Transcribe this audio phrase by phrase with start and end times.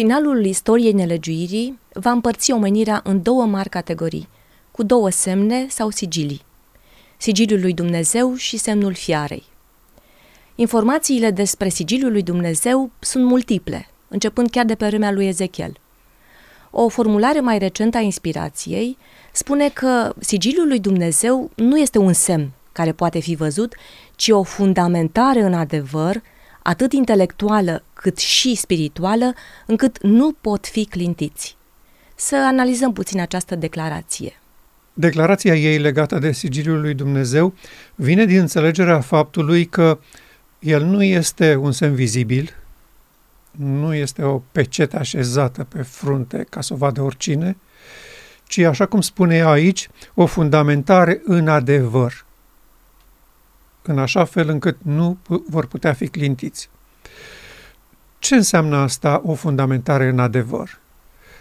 [0.00, 4.28] Finalul istoriei nelegiuirii va împărți omenirea în două mari categorii,
[4.70, 6.42] cu două semne sau sigilii.
[7.16, 9.42] Sigiliul lui Dumnezeu și semnul fiarei.
[10.54, 15.76] Informațiile despre sigiliul lui Dumnezeu sunt multiple, începând chiar de pe vremea lui Ezechiel.
[16.70, 18.96] O formulare mai recentă a inspirației
[19.32, 23.74] spune că sigiliul lui Dumnezeu nu este un semn care poate fi văzut,
[24.16, 26.22] ci o fundamentare în adevăr,
[26.62, 29.34] atât intelectuală cât și spirituală,
[29.66, 31.56] încât nu pot fi clintiți.
[32.14, 34.40] Să analizăm puțin această declarație.
[34.94, 37.54] Declarația ei legată de sigiliul lui Dumnezeu
[37.94, 39.98] vine din înțelegerea faptului că
[40.58, 42.54] el nu este un semn vizibil,
[43.50, 47.56] nu este o pecetă așezată pe frunte ca să o vadă oricine,
[48.46, 52.24] ci, așa cum spune aici, o fundamentare în adevăr,
[53.82, 56.68] în așa fel încât nu vor putea fi clintiți.
[58.18, 60.78] Ce înseamnă asta o fundamentare în adevăr?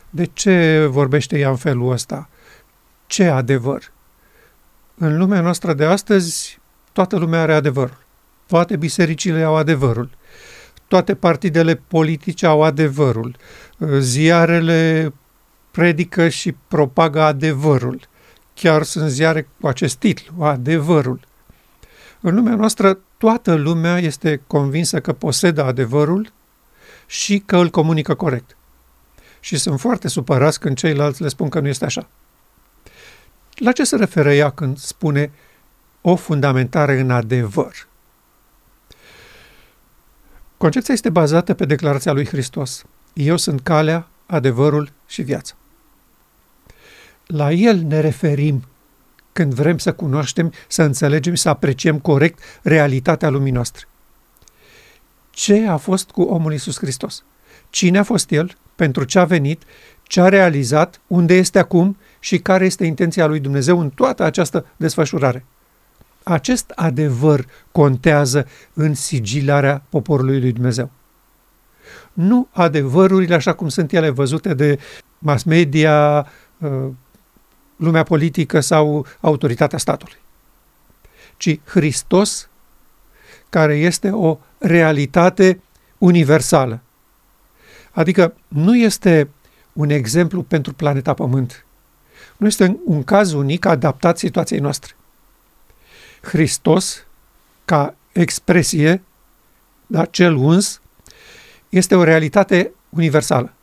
[0.10, 2.30] De ce vorbește ea în felul ăsta?
[3.08, 3.92] Ce adevăr?
[4.98, 6.60] În lumea noastră de astăzi,
[6.92, 7.98] toată lumea are adevărul.
[8.48, 10.10] Toate bisericile au adevărul.
[10.88, 13.36] Toate partidele politice au adevărul.
[14.00, 15.14] Ziarele
[15.72, 18.08] predică și propagă adevărul.
[18.54, 21.20] Chiar sunt ziare cu acest titlu, adevărul.
[22.22, 26.32] În lumea noastră, toată lumea este convinsă că posedă adevărul
[27.06, 28.58] și că îl comunică corect.
[29.40, 32.08] Și sunt foarte supărați când ceilalți le spun că nu este așa.
[33.56, 35.32] La ce se referă ea când spune
[36.02, 37.88] o fundamentare în adevăr?
[40.58, 42.84] Concepția este bazată pe declarația lui Hristos.
[43.14, 45.54] Eu sunt calea, adevărul și viața.
[47.26, 48.64] La el ne referim
[49.40, 53.88] când vrem să cunoaștem, să înțelegem, să apreciem corect realitatea lumii noastre.
[55.30, 57.24] Ce a fost cu omul Iisus Hristos?
[57.70, 58.56] Cine a fost el?
[58.76, 59.62] Pentru ce a venit?
[60.04, 61.02] Ce a realizat?
[61.08, 61.98] Unde este acum?
[62.20, 65.46] Și care este intenția lui Dumnezeu în toată această desfășurare?
[66.24, 70.90] Acest adevăr contează în sigilarea poporului lui Dumnezeu.
[72.14, 74.80] Nu adevărurile așa cum sunt ele văzute de
[75.18, 76.70] mass media, uh,
[77.80, 80.18] lumea politică sau autoritatea statului,
[81.38, 82.50] ci Hristos,
[83.50, 85.62] care este o realitate
[85.98, 86.80] universală.
[87.92, 89.30] Adică nu este
[89.74, 91.66] un exemplu pentru planeta Pământ.
[92.38, 94.96] Nu este un caz unic adaptat situației noastre.
[96.22, 97.06] Hristos,
[97.66, 99.02] ca expresie,
[99.88, 100.82] da, cel uns,
[101.70, 103.54] este o realitate universală.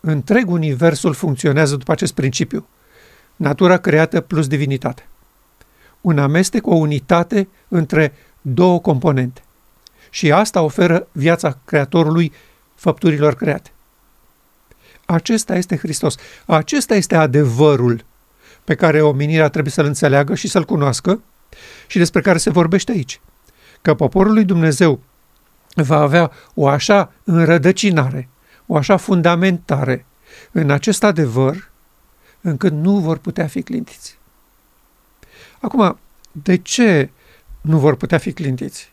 [0.00, 2.66] Întreg universul funcționează după acest principiu.
[3.36, 5.08] Natura creată plus divinitate.
[6.00, 9.42] Un amestec, o unitate între două componente.
[10.10, 12.32] Și asta oferă viața Creatorului
[12.74, 13.72] făpturilor create.
[15.04, 16.16] Acesta este Hristos.
[16.46, 18.04] Acesta este adevărul
[18.64, 21.22] pe care omenirea trebuie să-l înțeleagă și să-l cunoască
[21.86, 23.20] și despre care se vorbește aici.
[23.82, 25.02] Că poporul lui Dumnezeu
[25.74, 28.28] va avea o așa înrădăcinare,
[28.66, 30.06] o așa fundamentare
[30.52, 31.70] în acest adevăr,
[32.44, 34.18] încât nu vor putea fi clintiți.
[35.60, 35.98] Acum,
[36.32, 37.10] de ce
[37.60, 38.92] nu vor putea fi clintiți?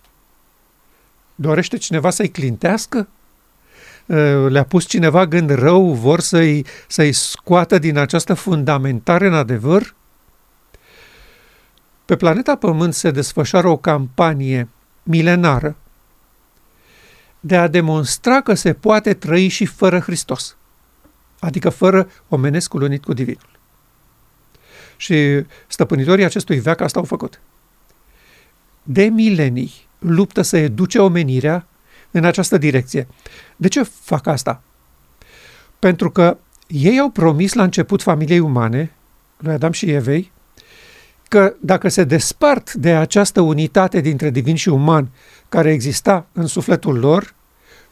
[1.36, 3.08] Dorește cineva să-i clintească?
[4.48, 9.96] Le-a pus cineva gând rău, vor să-i, să-i scoată din această fundamentare în adevăr?
[12.06, 14.68] Pe planeta Pământ se desfășoară o campanie
[15.04, 15.76] milenară
[17.40, 20.56] de a demonstra că se poate trăi și fără Hristos,
[21.41, 23.59] adică fără omenescul unit cu Divinul.
[24.97, 27.40] Și stăpânitorii acestui veac asta au făcut.
[28.84, 31.68] De milenii luptă să educe omenirea
[32.12, 33.07] în această direcție.
[33.56, 34.62] De ce fac asta?
[35.79, 36.38] Pentru că
[36.68, 38.91] ei au promis la început familiei umane,
[39.38, 40.31] lui Adam și Evei,
[41.28, 45.09] că dacă se despart de această unitate dintre divin și uman
[45.49, 47.34] care exista în sufletul lor,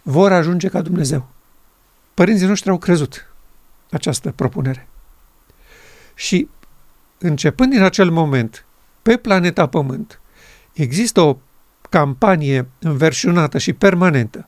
[0.02, 1.28] vor ajunge ca Dumnezeu.
[2.14, 3.29] Părinții noștri au crezut
[3.92, 4.88] această propunere.
[6.16, 6.50] Și
[7.18, 8.66] începând din acel moment,
[9.02, 10.20] pe planeta Pământ,
[10.74, 11.38] există o
[11.90, 14.48] campanie înverșunată și permanentă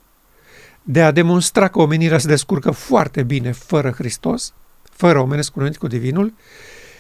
[0.84, 4.54] de a demonstra că omenirea se descurcă foarte bine fără Hristos,
[4.92, 6.34] fără omenesc cu Divinul,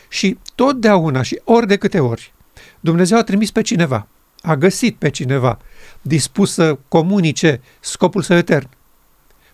[0.09, 2.33] și totdeauna și ori de câte ori
[2.79, 4.07] Dumnezeu a trimis pe cineva,
[4.41, 5.59] a găsit pe cineva
[6.01, 8.69] dispus să comunice scopul său etern.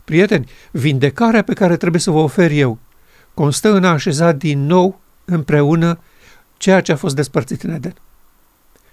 [0.08, 2.78] Prieteni, vindecarea pe care trebuie să vă ofer eu
[3.34, 6.00] constă în a așeza din nou împreună
[6.58, 7.96] ceea ce a fost despărțit în Eden.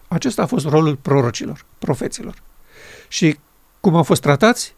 [0.08, 2.34] Acesta a fost rolul prorocilor, profeților.
[3.08, 3.38] Și
[3.80, 4.74] cum au fost tratați?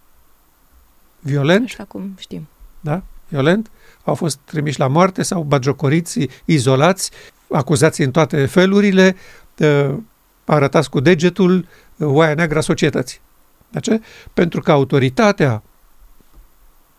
[1.21, 1.65] violent.
[1.65, 2.49] Așa cum știm.
[2.81, 3.03] Da?
[3.29, 3.71] Violent.
[4.05, 7.11] Au fost trimiși la moarte sau bagiocoriți, izolați,
[7.51, 9.17] acuzați în toate felurile,
[10.45, 11.67] arătați cu degetul
[11.99, 13.21] oaia neagră a societății.
[13.71, 14.01] De ce?
[14.35, 15.63] Pentru că autoritatea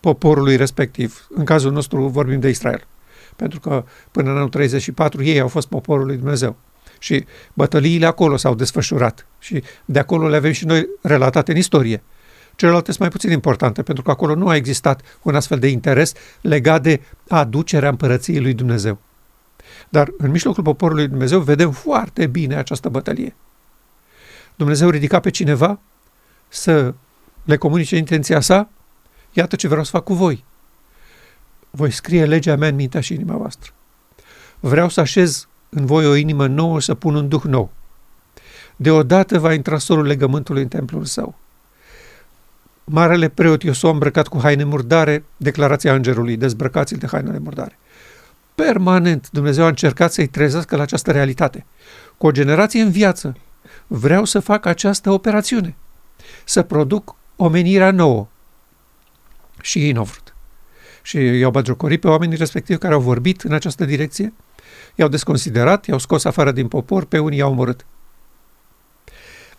[0.00, 2.86] poporului respectiv, în cazul nostru vorbim de Israel,
[3.36, 6.56] pentru că până în anul 34 ei au fost poporul lui Dumnezeu.
[6.98, 7.24] Și
[7.54, 12.02] bătăliile acolo s-au desfășurat și de acolo le avem și noi relatate în istorie.
[12.56, 16.12] Celelalte sunt mai puțin importante, pentru că acolo nu a existat un astfel de interes
[16.40, 18.98] legat de aducerea împărăției lui Dumnezeu.
[19.88, 23.34] Dar în mijlocul poporului lui Dumnezeu vedem foarte bine această bătălie.
[24.54, 25.80] Dumnezeu ridica pe cineva
[26.48, 26.94] să
[27.44, 28.68] le comunice intenția sa,
[29.38, 30.44] iată ce vreau să fac cu voi.
[31.70, 33.72] Voi scrie legea mea în mintea și inima voastră.
[34.60, 37.70] Vreau să așez în voi o inimă nouă, să pun un duh nou.
[38.76, 41.34] Deodată va intra sorul legământului în templul său.
[42.84, 47.78] Marele preot Iosu îmbrăcat cu haine murdare, declarația îngerului, dezbrăcați-l de hainele murdare.
[48.54, 51.64] Permanent Dumnezeu a încercat să-i trezească la această realitate.
[52.16, 53.36] Cu o generație în viață,
[53.86, 55.74] vreau să fac această operațiune,
[56.44, 58.28] să produc omenirea nouă.
[59.60, 60.34] Și ei nu au vrut.
[61.02, 64.32] Și i-au bagiocorit pe oamenii respectivi care au vorbit în această direcție,
[64.94, 67.86] i-au desconsiderat, i-au scos afară din popor, pe unii i-au omorât.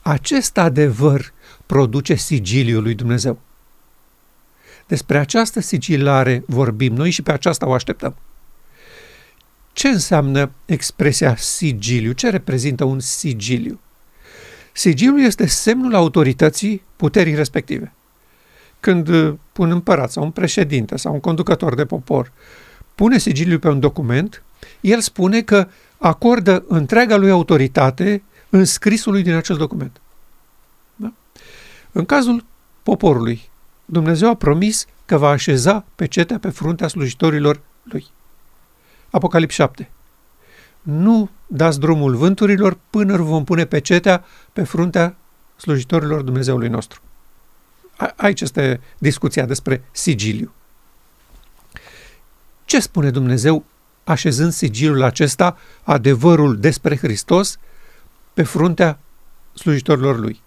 [0.01, 1.33] Acest adevăr
[1.65, 3.39] produce sigiliul lui Dumnezeu.
[4.87, 8.15] Despre această sigilare vorbim noi și pe aceasta o așteptăm.
[9.73, 12.11] Ce înseamnă expresia sigiliu?
[12.11, 13.79] Ce reprezintă un sigiliu?
[14.71, 17.93] Sigiliul este semnul autorității puterii respective.
[18.79, 22.31] Când uh, un împărat sau un președinte sau un conducător de popor
[22.95, 24.43] pune sigiliul pe un document,
[24.81, 25.67] el spune că
[25.97, 30.01] acordă întreaga lui autoritate în scrisului din acel document.
[30.95, 31.13] Da?
[31.91, 32.45] În cazul
[32.83, 33.49] poporului,
[33.85, 38.05] Dumnezeu a promis că va așeza pecetea pe fruntea slujitorilor lui.
[39.09, 39.89] Apocalips 7.
[40.81, 44.23] Nu dați drumul vânturilor până vom pune pecetea
[44.53, 45.15] pe fruntea
[45.55, 47.01] slujitorilor Dumnezeului nostru.
[47.99, 50.51] A- aici este discuția despre sigiliu.
[52.65, 53.65] Ce spune Dumnezeu
[54.03, 57.57] așezând sigilul acesta, adevărul despre Hristos,
[58.33, 58.99] pe fruntea
[59.53, 60.41] slujitorilor lui?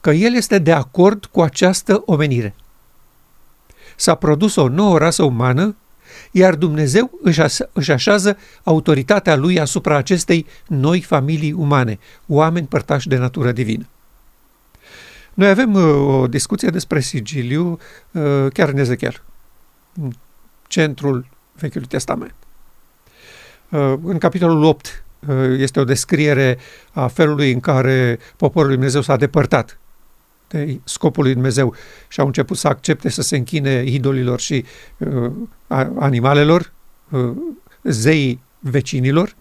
[0.00, 2.54] Că el este de acord cu această omenire.
[3.96, 5.76] S-a produs o nouă rasă umană
[6.30, 7.10] iar Dumnezeu
[7.72, 13.86] își așează autoritatea lui asupra acestei noi familii umane, oameni părtași de natură divină.
[15.36, 17.78] Noi avem uh, o discuție despre sigiliu
[18.10, 19.22] uh, chiar în Ezechiel,
[20.02, 20.12] în
[20.66, 22.34] centrul Vechiului Testament.
[23.68, 25.04] Uh, în capitolul 8
[25.56, 26.58] este o descriere
[26.92, 29.78] a felului în care poporul lui Dumnezeu s-a depărtat
[30.48, 31.74] de scopul lui Dumnezeu
[32.08, 34.64] și au început să accepte să se închine idolilor și
[34.98, 35.32] uh,
[35.98, 36.72] animalelor,
[37.10, 37.30] uh,
[37.82, 39.34] zeii vecinilor.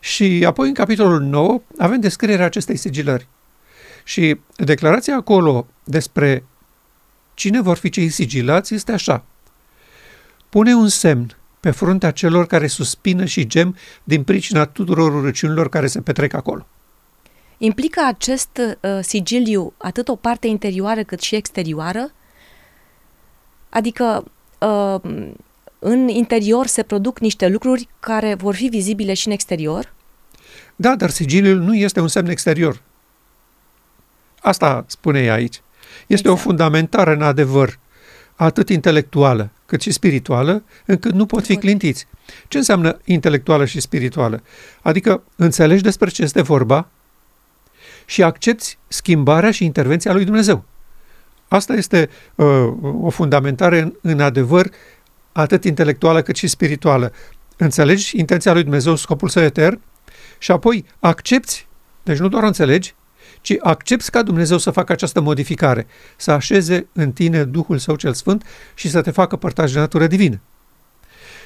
[0.00, 3.28] Și apoi în capitolul 9 avem descrierea acestei sigilări.
[4.04, 6.44] Și declarația acolo despre
[7.34, 9.24] cine vor fi cei sigilați este așa.
[10.48, 15.86] Pune un semn pe fruntea celor care suspină și gem din pricina tuturor urăciunilor care
[15.86, 16.66] se petrec acolo.
[17.58, 22.12] Implică acest uh, sigiliu atât o parte interioară cât și exterioară?
[23.68, 24.24] Adică
[24.58, 25.00] uh,
[25.78, 29.92] în interior se produc niște lucruri care vor fi vizibile și în exterior?
[30.76, 32.82] Da, dar sigiliul nu este un semn exterior.
[34.44, 35.62] Asta spune ea aici.
[36.06, 36.28] Este exact.
[36.28, 37.78] o fundamentare în adevăr,
[38.36, 42.06] atât intelectuală cât și spirituală, încât nu pot fi clintiți.
[42.48, 44.42] Ce înseamnă intelectuală și spirituală?
[44.82, 46.88] Adică înțelegi despre ce este vorba,
[48.06, 50.64] și accepti schimbarea și intervenția lui Dumnezeu.
[51.48, 52.46] Asta este uh,
[53.00, 54.70] o fundamentare în, în adevăr
[55.32, 57.12] atât intelectuală cât și spirituală.
[57.56, 59.80] Înțelegi intenția lui Dumnezeu, scopul său etern
[60.38, 61.66] și apoi accepti,
[62.02, 62.94] deci nu doar o înțelegi,
[63.44, 65.86] ci accepti ca Dumnezeu să facă această modificare,
[66.16, 70.06] să așeze în tine Duhul Său cel Sfânt și să te facă părtaș de natură
[70.06, 70.40] divină.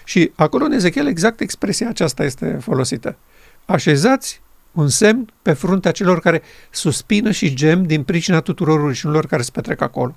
[0.05, 3.17] Și acolo în Ezechiel exact expresia aceasta este folosită.
[3.64, 4.40] Așezați
[4.73, 9.50] un semn pe fruntea celor care suspină și gem din pricina tuturor urăciunilor care se
[9.52, 10.14] petrec acolo.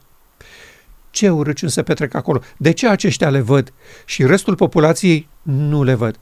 [1.10, 2.42] Ce urăciuni se petrec acolo?
[2.58, 3.74] De ce aceștia le văd
[4.06, 6.20] și restul populației nu le văd?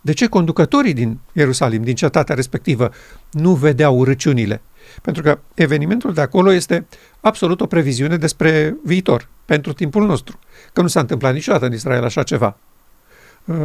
[0.00, 2.92] De ce conducătorii din Ierusalim, din cetatea respectivă,
[3.30, 4.60] nu vedeau urăciunile?
[5.02, 6.86] Pentru că evenimentul de acolo este
[7.20, 10.38] absolut o previziune despre viitor, pentru timpul nostru,
[10.72, 12.56] că nu s-a întâmplat niciodată în Israel așa ceva.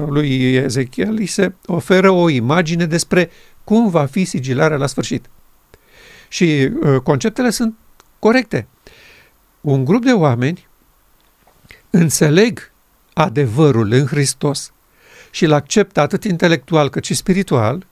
[0.07, 3.29] Lui Ezechiel îi se oferă o imagine despre
[3.63, 5.29] cum va fi sigilarea la sfârșit.
[6.27, 7.75] Și uh, conceptele sunt
[8.19, 8.67] corecte.
[9.61, 10.67] Un grup de oameni
[11.89, 12.71] înțeleg
[13.13, 14.73] adevărul în Hristos
[15.31, 17.85] și îl acceptă atât intelectual cât și spiritual,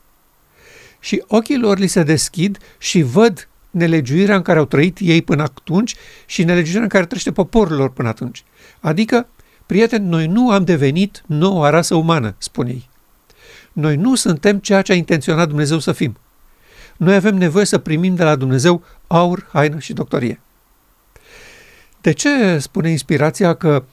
[1.01, 5.43] și ochii lor li se deschid și văd nelegiuirea în care au trăit ei până
[5.43, 8.43] atunci și nelegiuirea în care trăiește poporul lor până atunci.
[8.79, 9.27] Adică,
[9.65, 12.89] prieteni, noi nu am devenit noua rasă umană, spun ei.
[13.73, 16.17] Noi nu suntem ceea ce a intenționat Dumnezeu să fim.
[16.97, 20.39] Noi avem nevoie să primim de la Dumnezeu aur, haină și doctorie.
[22.01, 23.83] De ce spune inspirația că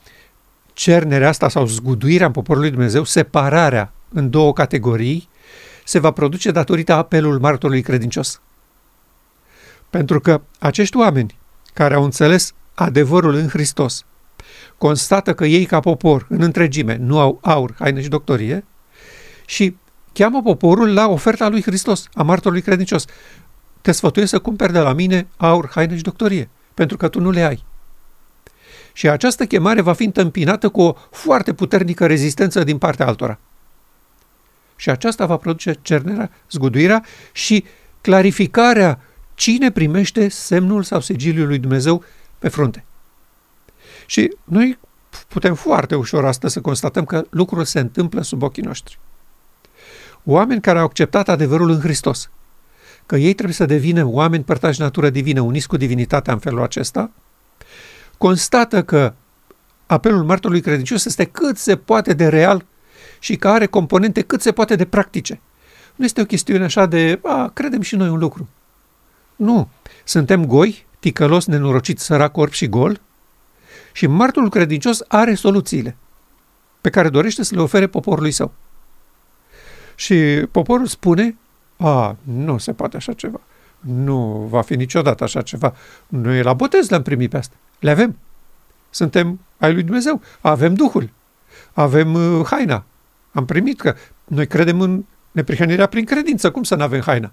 [0.73, 5.29] cernerea asta sau zguduirea în poporul lui Dumnezeu, separarea în două categorii,
[5.89, 8.41] se va produce datorită apelul martorului credincios?
[9.91, 11.39] Pentru că acești oameni
[11.73, 14.05] care au înțeles adevărul în Hristos,
[14.79, 18.65] constată că ei ca popor, în întregime, nu au aur, haine și doctorie
[19.47, 19.77] și
[20.13, 23.05] cheamă poporul la oferta lui Hristos, a martorului credincios.
[23.81, 27.31] Te sfătuiesc să cumperi de la mine aur, haine și doctorie, pentru că tu nu
[27.31, 27.65] le ai.
[28.93, 33.39] Și această chemare va fi întâmpinată cu o foarte puternică rezistență din partea altora.
[34.81, 37.65] Și aceasta va produce cernerea, zguduirea și
[38.01, 39.01] clarificarea
[39.35, 42.05] cine primește semnul sau sigiliul lui Dumnezeu
[42.39, 42.85] pe frunte.
[44.07, 44.79] Și noi
[45.29, 48.99] putem foarte ușor astăzi să constatăm că lucrul se întâmplă sub ochii noștri.
[50.25, 52.31] Oameni care au acceptat adevărul în Hristos,
[53.07, 57.11] că ei trebuie să devină oameni părtași natură divină, uniți cu divinitatea în felul acesta,
[58.19, 59.15] constată că
[59.87, 62.65] apelul martorului credincios este cât se poate de real
[63.19, 65.41] și că are componente cât se poate de practice.
[65.95, 68.49] Nu este o chestiune așa de, a, credem și noi un lucru.
[69.37, 69.69] Nu.
[70.05, 73.01] Suntem goi, ticălos, nenorocit, sărac, orb și gol
[73.93, 75.97] și martorul credincios are soluțiile
[76.81, 78.53] pe care dorește să le ofere poporului său.
[79.95, 80.15] Și
[80.51, 81.37] poporul spune,
[81.77, 83.41] a, nu se poate așa ceva.
[83.81, 85.75] Nu va fi niciodată așa ceva.
[86.07, 87.55] Noi la botez le-am primit pe asta.
[87.79, 88.19] Le avem.
[88.91, 90.21] Suntem ai lui Dumnezeu.
[90.41, 91.11] Avem Duhul.
[91.73, 92.85] Avem uh, haina.
[93.39, 96.51] Am primit că noi credem în neprihănirea prin credință.
[96.51, 97.33] Cum să nu avem haina?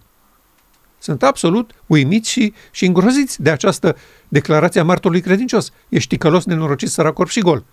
[1.00, 3.98] Sunt absolut uimiți și, și îngroziți de această
[4.28, 5.72] declarație a martorului credincios.
[5.90, 7.64] Ești ticălos, nenorocit, sărac, și gol.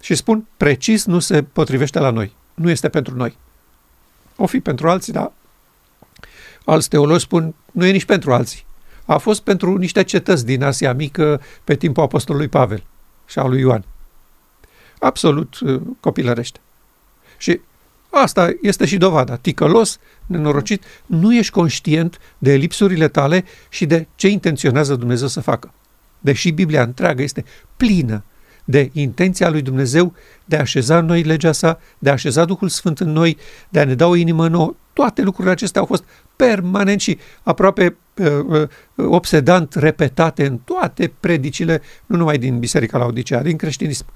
[0.00, 2.32] Și spun, precis nu se potrivește la noi.
[2.54, 3.36] Nu este pentru noi.
[4.36, 5.32] O fi pentru alții, dar
[6.64, 8.64] alți teologi spun, nu e nici pentru alții.
[9.04, 12.82] A fost pentru niște cetăți din Asia Mică pe timpul apostolului Pavel
[13.26, 13.84] și a lui Ioan.
[14.98, 16.60] Absolut uh, copilărește.
[17.36, 17.60] Și
[18.10, 19.36] asta este și dovada.
[19.36, 25.72] Ticălos, nenorocit, nu ești conștient de lipsurile tale și de ce intenționează Dumnezeu să facă.
[26.18, 27.44] Deși Biblia întreagă este
[27.76, 28.24] plină
[28.64, 30.14] de intenția lui Dumnezeu
[30.44, 33.36] de a așeza în noi legea sa, de a așeza Duhul Sfânt în noi,
[33.68, 34.74] de a ne da o inimă nouă.
[34.92, 36.04] Toate lucrurile acestea au fost
[36.36, 43.42] permanent și aproape uh, uh, obsedant repetate în toate predicile, nu numai din Biserica Laodicea,
[43.42, 44.06] din creștinism.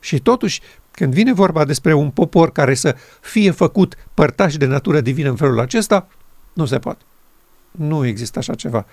[0.00, 0.60] Și totuși,
[0.94, 5.36] când vine vorba despre un popor care să fie făcut părtaș de natură divină în
[5.36, 6.08] felul acesta,
[6.52, 7.02] nu se poate.
[7.70, 8.86] Nu există așa ceva.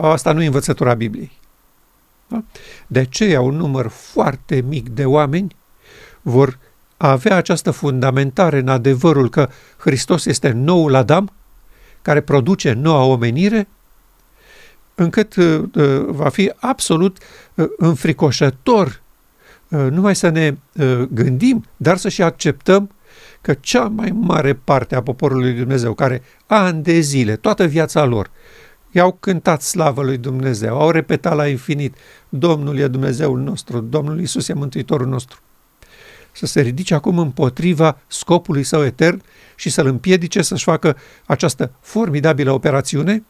[0.00, 1.38] Asta nu e învățătura Bibliei.
[2.26, 2.42] Da?
[2.86, 5.56] De aceea un număr foarte mic de oameni
[6.22, 6.58] vor
[6.96, 11.32] avea această fundamentare în adevărul că Hristos este noul Adam,
[12.02, 13.68] care produce noua omenire,
[14.94, 17.18] încât uh, uh va fi absolut
[17.54, 19.09] uh, înfricoșător uh,
[19.70, 22.90] numai să ne uh, gândim, dar să și acceptăm
[23.40, 28.04] că cea mai mare parte a poporului lui Dumnezeu, care ani de zile, toată viața
[28.04, 28.30] lor,
[28.90, 31.94] i-au cântat slavă lui Dumnezeu, au repetat la infinit,
[32.28, 35.40] Domnul e Dumnezeul nostru, Domnul Isus e Mântuitorul nostru.
[36.32, 39.22] Să se ridice acum împotriva scopului său etern
[39.54, 40.96] și să-l împiedice să-și facă
[41.26, 43.24] această formidabilă operațiune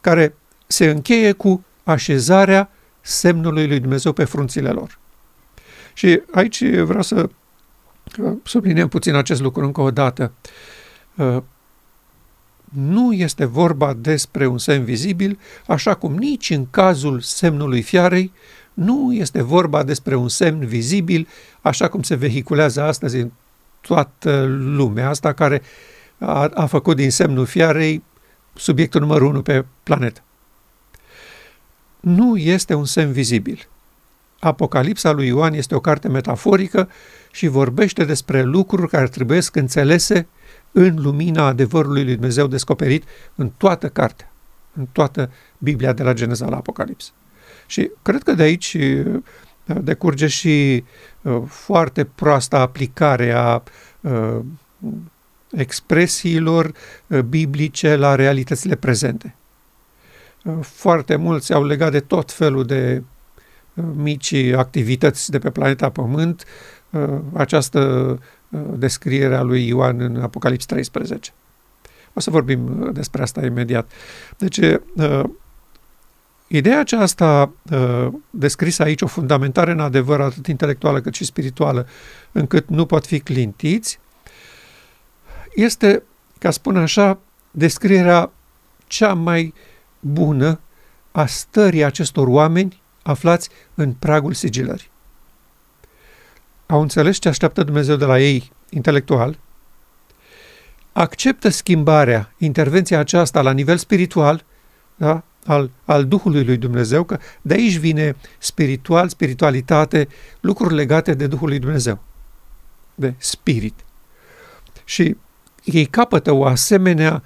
[0.00, 0.34] care
[0.66, 2.70] se încheie cu așezarea
[3.00, 4.98] semnului lui Dumnezeu pe frunțile lor.
[6.00, 7.28] Și aici vreau să
[8.44, 10.32] subliniem puțin acest lucru încă o dată.
[11.14, 11.36] Uh,
[12.74, 18.32] nu este vorba despre un semn vizibil, așa cum nici în cazul semnului fiarei
[18.74, 21.28] nu este vorba despre un semn vizibil,
[21.60, 23.30] așa cum se vehiculează astăzi în
[23.80, 25.62] toată lumea asta, care
[26.18, 28.02] a, a făcut din semnul fiarei
[28.54, 30.22] subiectul numărul unu pe planetă.
[32.00, 33.68] Nu este un semn vizibil.
[34.40, 36.88] Apocalipsa lui Ioan este o carte metaforică
[37.30, 40.26] și vorbește despre lucruri care trebuie înțelese
[40.72, 43.04] în lumina adevărului lui Dumnezeu descoperit
[43.34, 44.32] în toată cartea,
[44.72, 47.12] în toată Biblia de la Geneza la Apocalips.
[47.66, 49.22] Și cred că de aici uh,
[49.64, 50.84] decurge și
[51.22, 53.62] uh, foarte proasta aplicare a
[54.00, 54.38] uh,
[55.50, 56.72] expresiilor
[57.28, 59.34] biblice la realitățile prezente.
[60.60, 63.02] Foarte mulți au legat de tot felul de
[63.74, 66.44] mici activități de pe planeta Pământ,
[67.32, 68.18] această
[68.76, 71.32] descriere a lui Ioan în Apocalips 13.
[72.12, 73.90] O să vorbim despre asta imediat.
[74.38, 74.60] Deci,
[76.52, 81.86] Ideea aceasta uh, descrisă aici, o fundamentare în adevăr atât intelectuală cât și spirituală,
[82.32, 83.98] încât nu pot fi clintiți,
[85.54, 86.02] este,
[86.38, 87.18] ca spun așa,
[87.50, 88.30] descrierea
[88.86, 89.54] cea mai
[90.00, 90.60] bună
[91.12, 92.79] a stării acestor oameni
[93.10, 94.90] aflați în pragul sigilării.
[96.66, 99.38] Au înțeles ce așteaptă Dumnezeu de la ei intelectual,
[100.92, 104.44] acceptă schimbarea, intervenția aceasta la nivel spiritual,
[104.96, 105.22] da?
[105.46, 110.08] al, al Duhului lui Dumnezeu, că de aici vine spiritual, spiritualitate,
[110.40, 112.02] lucruri legate de Duhul lui Dumnezeu,
[112.94, 113.74] de spirit.
[114.84, 115.16] Și
[115.64, 117.22] ei capătă o asemenea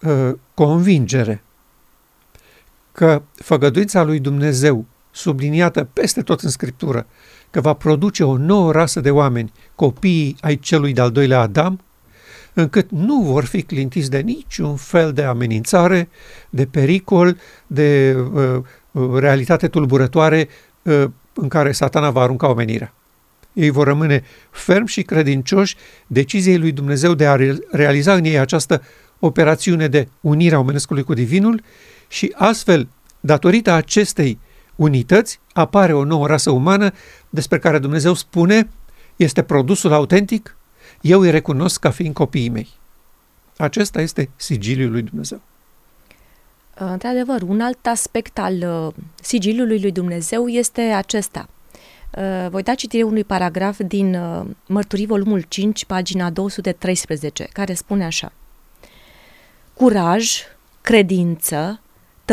[0.00, 1.42] uh, convingere
[2.92, 7.06] că făgăduința lui Dumnezeu, subliniată peste tot în Scriptură,
[7.50, 11.80] că va produce o nouă rasă de oameni, copiii ai celui de-al doilea Adam,
[12.52, 16.08] încât nu vor fi clintiți de niciun fel de amenințare,
[16.50, 20.48] de pericol, de uh, uh, realitate tulburătoare
[20.82, 22.94] uh, în care satana va arunca omenirea.
[23.52, 25.76] Ei vor rămâne ferm și credincioși
[26.06, 27.36] deciziei lui Dumnezeu de a
[27.70, 28.82] realiza în ei această
[29.18, 31.62] operațiune de unire a omenescului cu divinul
[32.08, 32.88] și astfel,
[33.20, 34.38] datorită acestei
[34.76, 36.90] unități, apare o nouă rasă umană
[37.30, 38.68] despre care Dumnezeu spune
[39.16, 40.56] este produsul autentic
[41.02, 42.68] eu îi recunosc ca fiind copiii mei.
[43.56, 45.40] Acesta este sigiliul lui Dumnezeu.
[46.74, 51.48] Într-adevăr, un alt aspect al uh, sigiliului lui Dumnezeu este acesta.
[52.16, 58.04] Uh, voi da citire unui paragraf din uh, Mărturii, volumul 5, pagina 213, care spune
[58.04, 58.32] așa.
[59.74, 60.40] Curaj,
[60.80, 61.80] credință,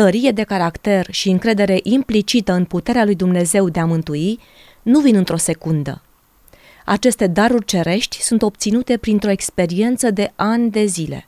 [0.00, 4.38] tărie de caracter și încredere implicită în puterea lui Dumnezeu de a mântui
[4.82, 6.02] nu vin într-o secundă,
[6.84, 11.26] aceste daruri cerești sunt obținute printr-o experiență de ani de zile.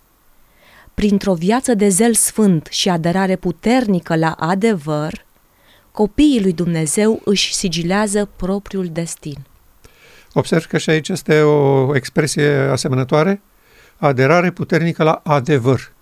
[0.94, 5.24] Printr-o viață de zel sfânt și aderare puternică la adevăr,
[5.90, 9.36] copiii lui Dumnezeu își sigilează propriul destin.
[10.32, 13.42] Observ că și aici este o expresie asemănătoare,
[13.96, 15.92] aderare puternică la adevăr.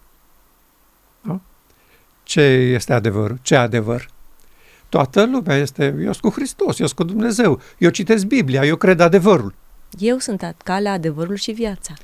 [2.35, 2.41] Da?
[2.41, 3.39] Ce este adevăr?
[3.43, 4.09] Ce adevăr?
[4.89, 8.77] Toată lumea este, eu sunt cu Hristos, eu sunt cu Dumnezeu, eu citesc Biblia, eu
[8.77, 9.55] cred adevărul.
[9.99, 11.95] Eu sunt calea, adevărul și viața.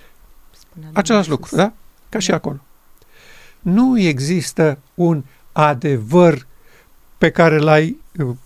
[0.93, 1.73] Același lucru, da?
[2.09, 2.35] Ca și da.
[2.35, 2.61] acolo.
[3.61, 6.47] Nu există un adevăr
[7.19, 8.37] pe care l-ai uh,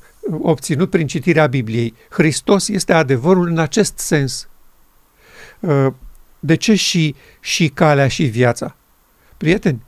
[0.41, 1.95] obținut prin citirea Bibliei.
[2.11, 4.49] Hristos este adevărul în acest sens.
[5.61, 5.87] Uh,
[6.39, 8.77] de ce și, și calea și viața?
[9.37, 9.83] Prieteni,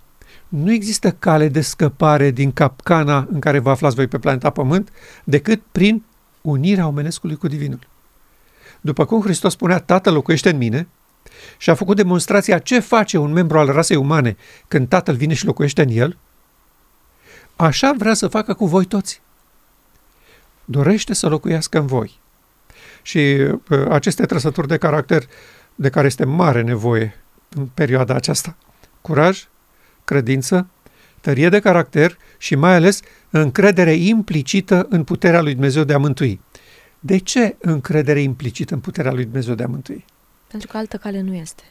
[0.53, 4.93] nu există cale de scăpare din capcana în care vă aflați voi pe planeta Pământ
[5.25, 6.05] decât prin
[6.41, 7.79] unirea omenescului cu Divinul.
[8.81, 10.89] După cum Hristos spunea, Tatăl locuiește în mine
[11.57, 14.37] și a făcut demonstrația ce face un membru al rasei umane
[14.69, 16.17] când Tatăl vine și locuiește în el,
[17.57, 19.21] așa vrea să facă cu voi toți.
[20.65, 22.19] Dorește să locuiască în voi.
[23.03, 25.23] Și uh, aceste trăsături de caracter
[25.75, 28.57] de care este mare nevoie în perioada aceasta.
[29.01, 29.47] Curaj,
[30.05, 30.67] credință,
[31.21, 36.41] tărie de caracter și mai ales încredere implicită în puterea lui Dumnezeu de a mântui.
[37.01, 40.05] De ce încredere implicită în puterea lui Dumnezeu de a mântui?
[40.47, 41.63] Pentru că altă cale nu este.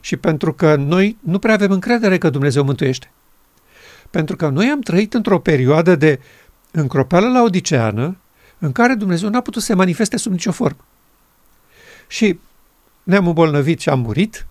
[0.00, 3.10] Și pentru că noi nu prea avem încredere că Dumnezeu mântuiește.
[4.10, 6.20] Pentru că noi am trăit într-o perioadă de
[6.70, 8.16] încropeală la odiceană
[8.58, 10.84] în care Dumnezeu n-a putut să se manifeste sub nicio formă.
[12.06, 12.38] Și
[13.02, 14.46] ne-am îmbolnăvit și am murit,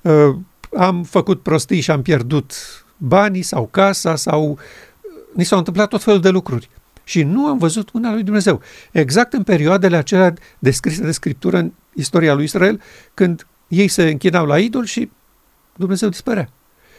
[0.00, 0.36] uh,
[0.76, 2.54] am făcut prostii și am pierdut
[2.96, 4.58] banii sau casa sau
[5.34, 6.68] ni s-au întâmplat tot felul de lucruri.
[7.04, 8.60] Și nu am văzut una lui Dumnezeu.
[8.90, 12.80] Exact în perioadele acelea descrise de Scriptură în istoria lui Israel,
[13.14, 15.10] când ei se închinau la idol și
[15.76, 16.48] Dumnezeu dispărea.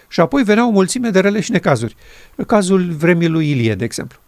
[0.08, 1.96] Și apoi veneau o mulțime de rele și necazuri.
[2.48, 4.20] Cazul vremii lui Ilie, de exemplu.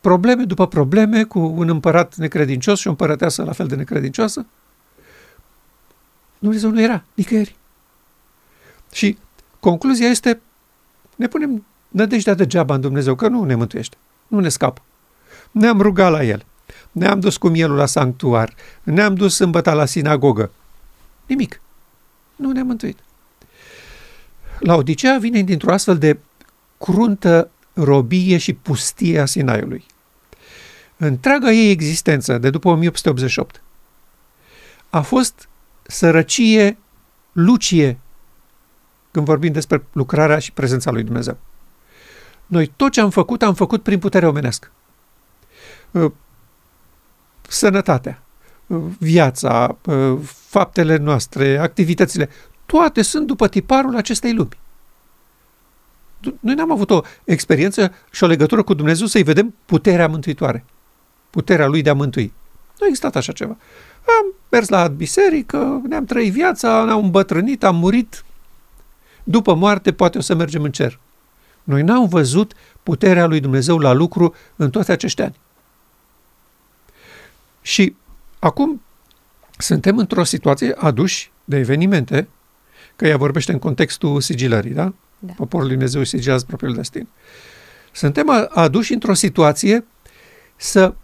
[0.00, 4.46] Probleme după probleme cu un împărat necredincios și o împărăteasă la fel de necredincioasă,
[6.42, 7.56] Dumnezeu nu era nicăieri.
[8.92, 9.18] Și
[9.60, 10.40] concluzia este,
[11.16, 14.82] ne punem nădejdea degeaba în Dumnezeu, că nu ne mântuiește, nu ne scapă.
[15.50, 16.44] Ne-am rugat la El,
[16.92, 20.50] ne-am dus cu mielul la sanctuar, ne-am dus sâmbătă la sinagogă.
[21.26, 21.60] Nimic.
[22.36, 22.98] Nu ne-a mântuit.
[24.58, 26.18] La Odisea vine dintr-o astfel de
[26.78, 29.84] cruntă robie și pustie a Sinaiului.
[30.96, 33.62] Întreaga ei existență de după 1888
[34.90, 35.48] a fost
[35.92, 36.78] sărăcie
[37.32, 37.98] lucie
[39.10, 41.36] când vorbim despre lucrarea și prezența lui Dumnezeu.
[42.46, 44.70] Noi tot ce am făcut, am făcut prin putere omenească.
[45.90, 46.12] Uh,
[47.48, 48.22] sănătatea,
[48.66, 52.28] uh, viața, uh, faptele noastre, activitățile,
[52.66, 54.60] toate sunt după tiparul acestei lumi.
[56.40, 60.64] Noi n-am avut o experiență și o legătură cu Dumnezeu să-i vedem puterea mântuitoare,
[61.30, 62.32] puterea lui de a mântui.
[62.78, 63.56] Nu a existat așa ceva.
[64.04, 68.24] Am mers la biserică, ne-am trăit viața, ne-am îmbătrânit, am murit.
[69.24, 70.98] După moarte poate o să mergem în cer.
[71.64, 75.36] Noi n-am văzut puterea lui Dumnezeu la lucru în toți acești ani.
[77.62, 77.96] Și
[78.38, 78.82] acum
[79.58, 82.28] suntem într-o situație aduși de evenimente,
[82.96, 84.92] că ea vorbește în contextul sigilării, da?
[85.18, 85.32] da.
[85.36, 87.08] Poporul lui Dumnezeu sigilează propriul destin.
[87.92, 89.84] Suntem aduși într-o situație
[90.56, 90.94] să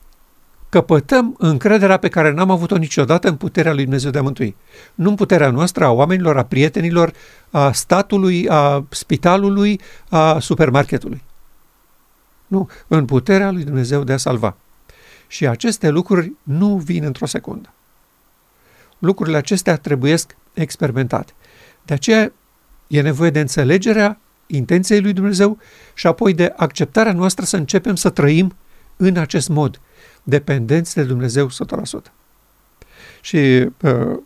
[0.68, 4.56] căpătăm încrederea pe care n-am avut-o niciodată în puterea lui Dumnezeu de a mântui.
[4.94, 7.12] Nu în puterea noastră, a oamenilor, a prietenilor,
[7.50, 11.22] a statului, a spitalului, a supermarketului.
[12.46, 14.56] Nu, în puterea lui Dumnezeu de a salva.
[15.26, 17.72] Și aceste lucruri nu vin într-o secundă.
[18.98, 21.32] Lucrurile acestea trebuiesc experimentate.
[21.82, 22.32] De aceea
[22.86, 25.58] e nevoie de înțelegerea intenției lui Dumnezeu
[25.94, 28.56] și apoi de acceptarea noastră să începem să trăim
[28.96, 29.80] în acest mod,
[30.28, 31.52] dependenți de Dumnezeu 100%.
[33.20, 34.18] Și uh,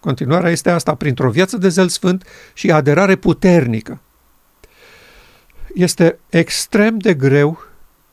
[0.00, 4.00] continuarea este asta, printr-o viață de zel sfânt și aderare puternică.
[5.74, 7.66] Este extrem de greu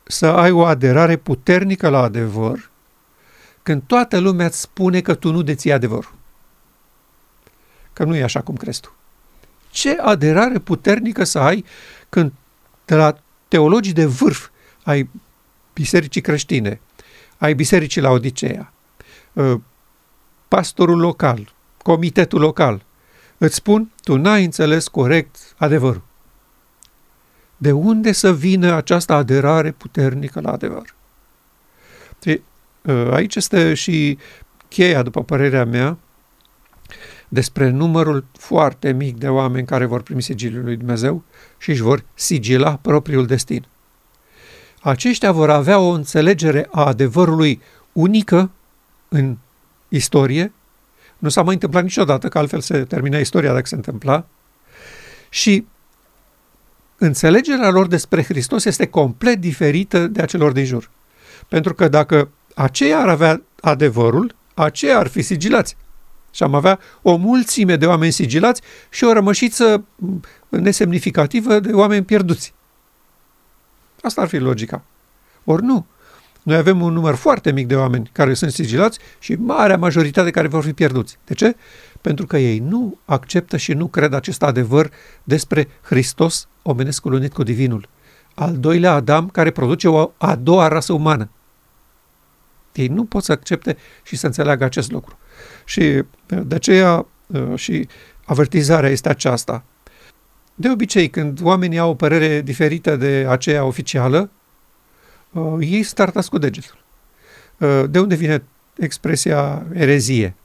[0.04, 2.70] să ai o aderare puternică la adevăr
[3.64, 6.14] când toată lumea îți spune că tu nu deții adevărul.
[7.94, 8.96] Că nu e așa cum crezi tu.
[9.70, 11.66] Ce aderare puternică să ai
[12.10, 12.32] când
[12.86, 14.50] de la teologii de vârf
[14.84, 15.10] ai
[15.74, 16.80] bisericii creștine,
[17.38, 18.74] ai bisericii la Odiseea,
[19.38, 19.62] ă,
[20.48, 22.84] pastorul local, comitetul local,
[23.38, 26.02] îți spun, tu n-ai înțeles corect adevărul.
[27.58, 30.94] De unde să vină această aderare puternică la adevăr?
[32.88, 34.18] Ă, aici este și
[34.68, 35.98] cheia, după părerea mea,
[37.28, 41.24] despre numărul foarte mic de oameni care vor primi sigiliul lui Dumnezeu
[41.58, 43.66] și își vor sigila propriul destin.
[44.86, 48.50] Aceștia vor avea o înțelegere a adevărului unică
[49.10, 49.38] în
[49.88, 50.54] istorie.
[51.18, 54.26] Nu s-a mai întâmplat niciodată, că altfel se termina istoria dacă se întâmpla.
[55.30, 55.66] Și
[56.98, 60.90] înțelegerea lor despre Hristos este complet diferită de a celor din jur.
[61.48, 65.78] Pentru că dacă aceia ar avea adevărul, aceia ar fi sigilați.
[66.32, 69.86] Și am avea o mulțime de oameni sigilați și o rămășiță
[70.50, 72.55] nesemnificativă de oameni pierduți.
[74.06, 74.82] Asta ar fi logica.
[75.44, 75.86] Ori nu.
[76.44, 80.48] Noi avem un număr foarte mic de oameni care sunt sigilați și marea majoritate care
[80.48, 81.18] vor fi pierduți.
[81.26, 81.56] De ce?
[82.02, 84.92] Pentru că ei nu acceptă și nu cred acest adevăr
[85.24, 87.90] despre Hristos, omenescul unit cu Divinul.
[88.34, 91.30] Al doilea Adam care produce o a doua rasă umană.
[92.74, 95.18] Ei nu pot să accepte și să înțeleagă acest lucru.
[95.66, 97.06] Și de aceea
[97.56, 97.88] și
[98.26, 99.64] avertizarea este aceasta.
[100.56, 104.30] De obicei, când oamenii au o părere diferită de aceea oficială,
[105.32, 106.78] uh, ei startați cu degetul.
[107.58, 108.44] Uh, de unde vine
[108.78, 110.36] expresia erezie?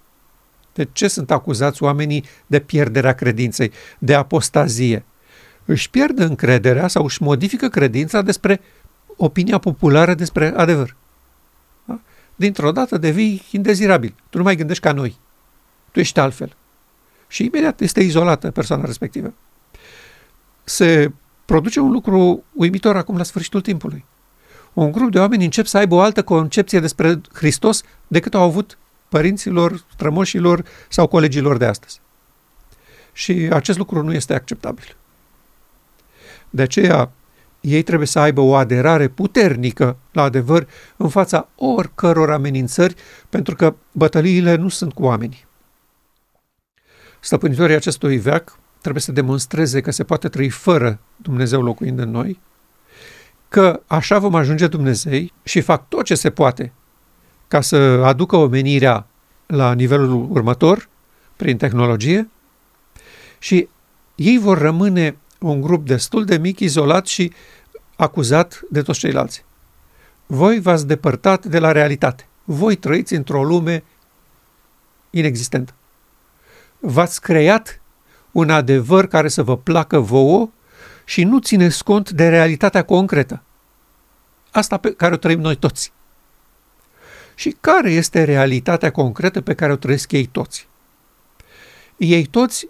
[0.74, 5.04] De ce sunt acuzați oamenii de pierderea credinței, de apostazie?
[5.64, 8.60] Își pierd încrederea sau își modifică credința despre
[9.16, 10.96] opinia populară despre adevăr.
[11.84, 12.00] Da?
[12.36, 14.14] Dintr-o dată devii indezirabil.
[14.30, 15.16] Tu nu mai gândești ca noi.
[15.90, 16.56] Tu ești altfel.
[17.28, 19.32] Și imediat este izolată persoana respectivă
[20.70, 21.12] se
[21.44, 24.04] produce un lucru uimitor acum la sfârșitul timpului.
[24.72, 28.78] Un grup de oameni încep să aibă o altă concepție despre Hristos decât au avut
[29.08, 32.00] părinților, strămoșilor sau colegilor de astăzi.
[33.12, 34.96] Și acest lucru nu este acceptabil.
[36.50, 37.10] De aceea,
[37.60, 42.94] ei trebuie să aibă o aderare puternică la adevăr în fața oricăror amenințări,
[43.28, 45.46] pentru că bătăliile nu sunt cu oamenii.
[47.20, 52.40] Stăpânitorii acestui veac trebuie să demonstreze că se poate trăi fără Dumnezeu locuind în noi,
[53.48, 56.72] că așa vom ajunge Dumnezei și fac tot ce se poate
[57.48, 59.06] ca să aducă omenirea
[59.46, 60.88] la nivelul următor,
[61.36, 62.30] prin tehnologie,
[63.38, 63.68] și
[64.14, 67.32] ei vor rămâne un grup destul de mic, izolat și
[67.96, 69.44] acuzat de toți ceilalți.
[70.26, 72.26] Voi v-ați depărtat de la realitate.
[72.44, 73.84] Voi trăiți într-o lume
[75.10, 75.74] inexistentă.
[76.78, 77.79] V-ați creat
[78.32, 80.48] un adevăr care să vă placă vouă
[81.04, 83.42] și nu țineți cont de realitatea concretă.
[84.50, 85.92] Asta pe care o trăim noi toți.
[87.34, 90.68] Și care este realitatea concretă pe care o trăiesc ei toți?
[91.96, 92.68] Ei toți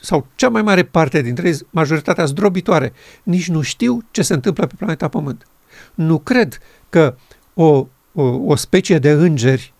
[0.00, 4.66] sau cea mai mare parte dintre ei, majoritatea zdrobitoare, nici nu știu ce se întâmplă
[4.66, 5.46] pe planeta Pământ.
[5.94, 7.16] Nu cred că
[7.54, 9.72] o, o, o specie de îngeri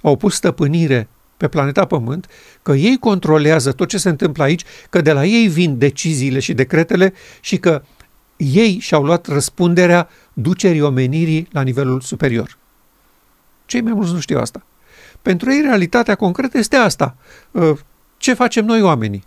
[0.00, 1.08] au pus stăpânire
[1.42, 2.26] pe planeta Pământ,
[2.62, 6.54] că ei controlează tot ce se întâmplă aici, că de la ei vin deciziile și
[6.54, 7.82] decretele și că
[8.36, 12.56] ei și-au luat răspunderea ducerii omenirii la nivelul superior.
[13.66, 14.62] Cei mai mulți nu știu asta.
[15.22, 17.16] Pentru ei, realitatea concretă este asta.
[17.50, 17.78] Uh,
[18.16, 19.24] ce facem noi oamenii?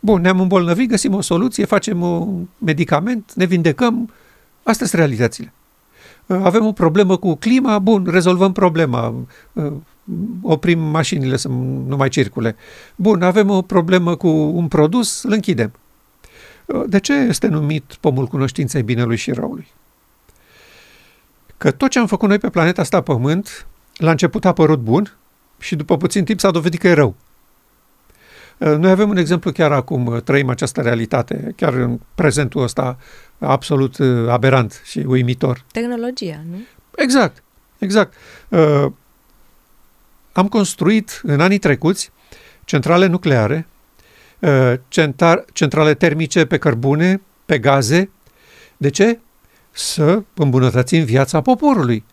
[0.00, 4.10] Bun, ne-am îmbolnăvit, găsim o soluție, facem un medicament, ne vindecăm.
[4.62, 5.52] Astea sunt realitățile.
[6.26, 9.14] Uh, avem o problemă cu clima, bun, rezolvăm problema,
[9.52, 9.72] uh,
[10.42, 12.56] oprim mașinile să nu mai circule.
[12.96, 15.72] Bun, avem o problemă cu un produs, îl închidem.
[16.86, 19.66] De ce este numit pomul cunoștinței binelui și răului?
[21.56, 25.16] Că tot ce am făcut noi pe planeta asta Pământ, la început a părut bun
[25.58, 27.14] și după puțin timp s-a dovedit că e rău.
[28.58, 32.98] Noi avem un exemplu chiar acum, trăim această realitate, chiar în prezentul ăsta
[33.38, 35.64] absolut uh, aberant și uimitor.
[35.72, 36.56] Tehnologia, nu?
[36.96, 37.42] Exact,
[37.78, 38.14] exact.
[40.34, 42.10] Uh, am construit în anii trecuți
[42.64, 43.66] centrale nucleare
[44.44, 48.10] Uh, centar, centrale termice pe cărbune, pe gaze.
[48.76, 49.18] De ce?
[49.70, 52.04] Să îmbunătățim viața poporului.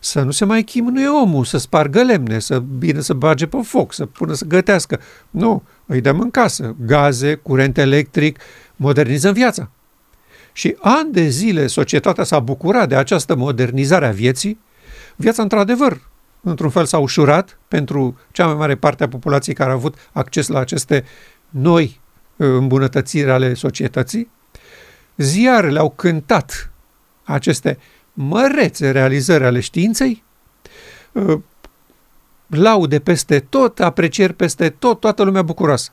[0.00, 3.92] Să nu se mai chimnuie omul, să spargă lemne, să bine să bage pe foc,
[3.92, 5.00] să pună să gătească.
[5.30, 6.76] Nu, îi dăm în casă.
[6.86, 8.38] Gaze, curent electric,
[8.76, 9.70] modernizăm viața.
[10.52, 14.58] Și ani de zile societatea s-a bucurat de această modernizare a vieții.
[15.16, 16.00] Viața, într-adevăr,
[16.44, 20.46] într-un fel s-a ușurat pentru cea mai mare parte a populației care a avut acces
[20.46, 21.04] la aceste
[21.48, 22.00] noi
[22.36, 24.30] uh, îmbunătățiri ale societății,
[25.16, 26.70] ziarele au cântat
[27.24, 27.78] aceste
[28.12, 30.22] mărețe realizări ale științei,
[31.12, 31.38] uh,
[32.46, 35.90] laude peste tot, aprecieri peste tot, toată lumea bucuroasă.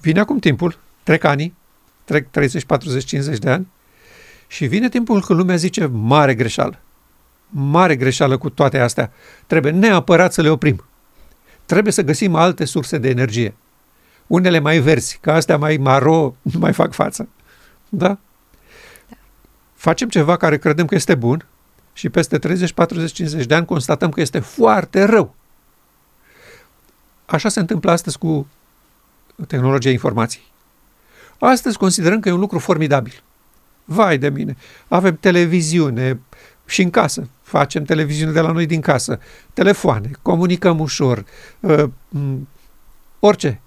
[0.00, 1.54] Vine acum timpul, trec ani,
[2.04, 3.66] trec 30, 40, 50 de ani
[4.46, 6.78] și vine timpul când lumea zice mare greșeală.
[7.50, 9.12] Mare greșeală cu toate astea.
[9.46, 10.84] Trebuie neapărat să le oprim.
[11.66, 13.54] Trebuie să găsim alte surse de energie
[14.30, 17.28] unele mai verzi, că astea mai maro nu mai fac față.
[17.88, 18.06] Da?
[18.06, 18.18] da?
[19.74, 21.46] Facem ceva care credem că este bun
[21.92, 25.34] și peste 30, 40, 50 de ani constatăm că este foarte rău.
[27.26, 28.48] Așa se întâmplă astăzi cu
[29.46, 30.44] tehnologia informației.
[31.38, 33.22] Astăzi considerăm că e un lucru formidabil.
[33.84, 34.56] Vai de mine!
[34.88, 36.20] Avem televiziune
[36.66, 37.28] și în casă.
[37.50, 39.20] Facem televiziune de la noi din casă.
[39.52, 41.24] Telefoane, comunicăm ușor.
[41.60, 41.84] Uh,
[43.18, 43.60] orice.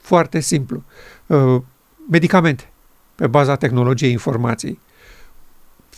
[0.00, 0.82] Foarte simplu.
[1.26, 1.62] Uh,
[2.10, 2.70] medicamente
[3.14, 4.78] pe baza tehnologiei informației.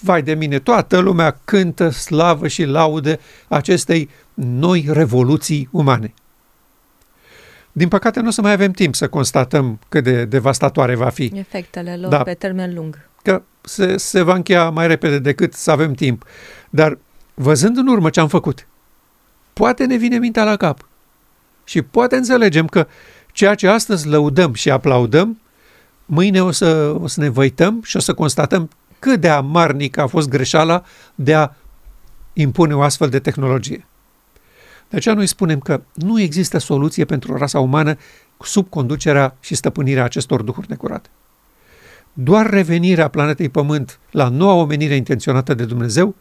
[0.01, 6.14] Vai de mine, toată lumea cântă slavă și laude acestei noi revoluții umane.
[7.72, 11.33] Din păcate, nu o să mai avem timp să constatăm cât de devastatoare va fi.
[11.35, 12.22] Efectele lor da.
[12.22, 13.09] pe termen lung.
[13.22, 16.24] Că se, se va încheia mai repede decât să avem timp.
[16.70, 16.98] Dar
[17.35, 18.66] văzând în urmă ce am făcut,
[19.52, 20.88] poate ne vine mintea la cap.
[21.64, 22.87] Și poate înțelegem că
[23.38, 25.40] Ceea ce astăzi lăudăm și aplaudăm,
[26.04, 30.07] mâine o să, o să ne văităm și o să constatăm cât de amarnic a
[30.07, 31.50] fost greșeala de a
[32.33, 33.87] impune o astfel de tehnologie.
[34.88, 37.96] De aceea noi spunem că nu există soluție pentru rasa umană
[38.42, 41.09] sub conducerea și stăpânirea acestor duhuri necurate.
[42.12, 46.14] Doar revenirea planetei Pământ la noua omenire intenționată de Dumnezeu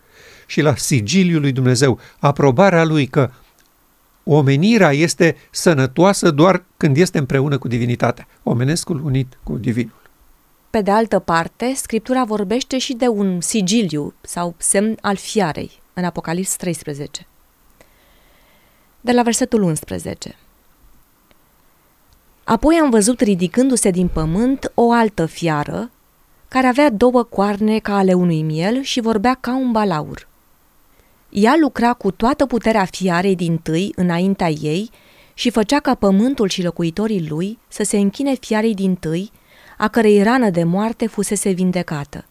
[0.48, 3.30] și la sigiliul lui Dumnezeu, aprobarea lui că
[4.24, 10.02] omenirea este sănătoasă doar când este împreună cu divinitatea, omenescul unit cu divinul.
[10.70, 16.04] Pe de altă parte, Scriptura vorbește și de un sigiliu sau semn al fiarei în
[16.04, 17.28] Apocalips 13.
[19.02, 20.36] De la versetul 11.
[22.44, 25.92] Apoi am văzut ridicându-se din pământ o altă fiară,
[26.48, 30.27] care avea două coarne ca ale unui miel și vorbea ca un balaur.
[31.30, 34.90] Ea lucra cu toată puterea fiarei din tâi înaintea ei
[35.34, 39.32] și făcea ca pământul și locuitorii lui să se închine fiarei din tâi,
[39.78, 42.26] a cărei rană de moarte fusese vindecată.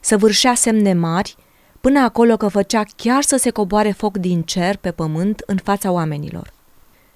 [0.00, 1.36] Săvârșea semne mari,
[1.80, 5.90] până acolo că făcea chiar să se coboare foc din cer pe pământ în fața
[5.90, 6.52] oamenilor.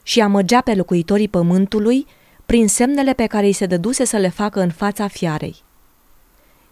[0.03, 2.07] Și amăgea pe locuitorii pământului
[2.47, 5.63] prin semnele pe care îi se dăduse să le facă în fața fiarei.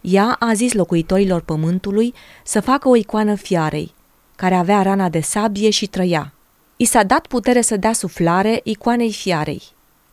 [0.01, 3.93] Ea a zis locuitorilor pământului să facă o icoană fiarei,
[4.37, 6.33] care avea rana de sabie și trăia.
[6.75, 9.61] I s-a dat putere să dea suflare icoanei fiarei,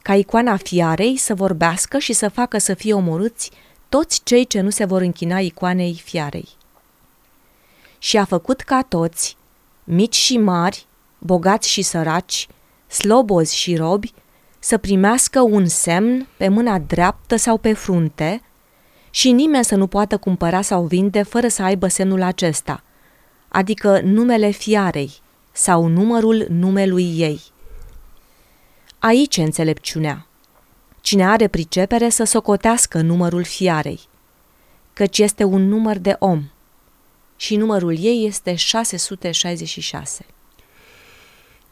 [0.03, 3.51] ca icoana fiarei să vorbească și să facă să fie omorâți
[3.89, 6.49] toți cei ce nu se vor închina icoanei fiarei.
[7.99, 9.37] Și a făcut ca toți,
[9.85, 10.87] mici și mari,
[11.19, 12.49] bogați și săraci,
[12.87, 14.13] slobozi și robi,
[14.59, 18.43] să primească un semn pe mâna dreaptă sau pe frunte
[19.11, 22.83] și nimeni să nu poată cumpăra sau vinde fără să aibă semnul acesta,
[23.55, 25.13] adică numele fiarei
[25.53, 27.41] sau numărul numelui ei.
[28.99, 30.27] Aici e înțelepciunea.
[31.01, 34.01] Cine are pricepere să socotească numărul fiarei,
[34.93, 36.51] căci este un număr de om
[37.37, 40.25] și numărul ei este 666.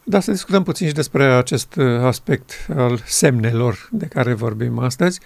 [0.03, 5.19] Da, să discutăm puțin și despre acest uh, aspect al semnelor de care vorbim astăzi.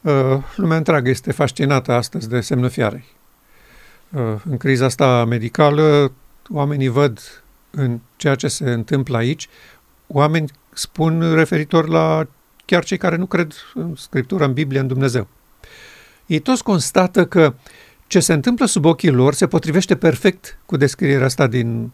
[0.00, 0.12] Uh,
[0.56, 3.04] lumea întreagă este fascinată astăzi de semnul fiarei.
[4.14, 6.12] Uh, în criza asta medicală,
[6.48, 9.48] oamenii văd în ceea ce se întâmplă aici,
[10.06, 12.26] oameni spun referitor la
[12.64, 15.26] chiar cei care nu cred în Scriptura, în Biblie, în Dumnezeu.
[16.26, 17.54] Ei toți constată că
[18.06, 21.90] ce se întâmplă sub ochii lor se potrivește perfect cu descrierea asta din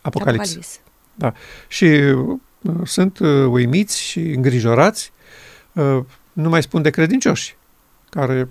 [0.00, 0.48] Apocalips.
[0.48, 0.80] Apocalips.
[1.14, 1.34] Da.
[1.68, 2.38] Și uh,
[2.84, 5.12] sunt uh, uimiți și îngrijorați,
[5.72, 5.98] uh,
[6.32, 7.56] nu mai spun de credincioși,
[8.10, 8.48] care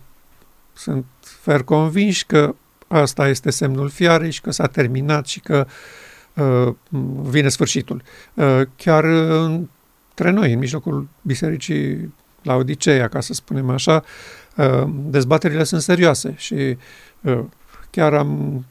[0.73, 2.55] sunt fer convinși că
[2.93, 5.67] asta este semnul fiarei și că s-a terminat și că
[6.33, 6.73] uh,
[7.21, 8.01] vine sfârșitul.
[8.33, 14.03] Uh, chiar între noi, în mijlocul bisericii la Odiseea, ca să spunem așa,
[14.55, 16.77] uh, dezbaterile sunt serioase și
[17.21, 17.39] uh,
[17.89, 18.63] chiar am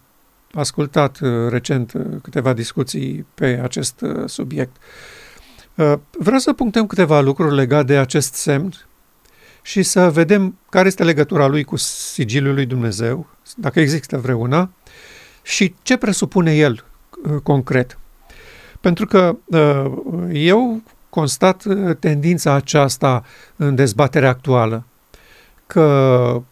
[0.52, 4.76] ascultat uh, recent uh, câteva discuții pe acest uh, subiect.
[6.18, 8.72] Vreau să punctăm câteva lucruri legate de acest semn
[9.62, 14.70] și să vedem care este legătura lui cu sigiliul lui Dumnezeu, dacă există vreuna,
[15.42, 16.84] și ce presupune el
[17.42, 17.98] concret.
[18.80, 19.36] Pentru că
[20.32, 21.64] eu constat
[21.98, 23.24] tendința aceasta
[23.56, 24.84] în dezbaterea actuală,
[25.66, 26.42] că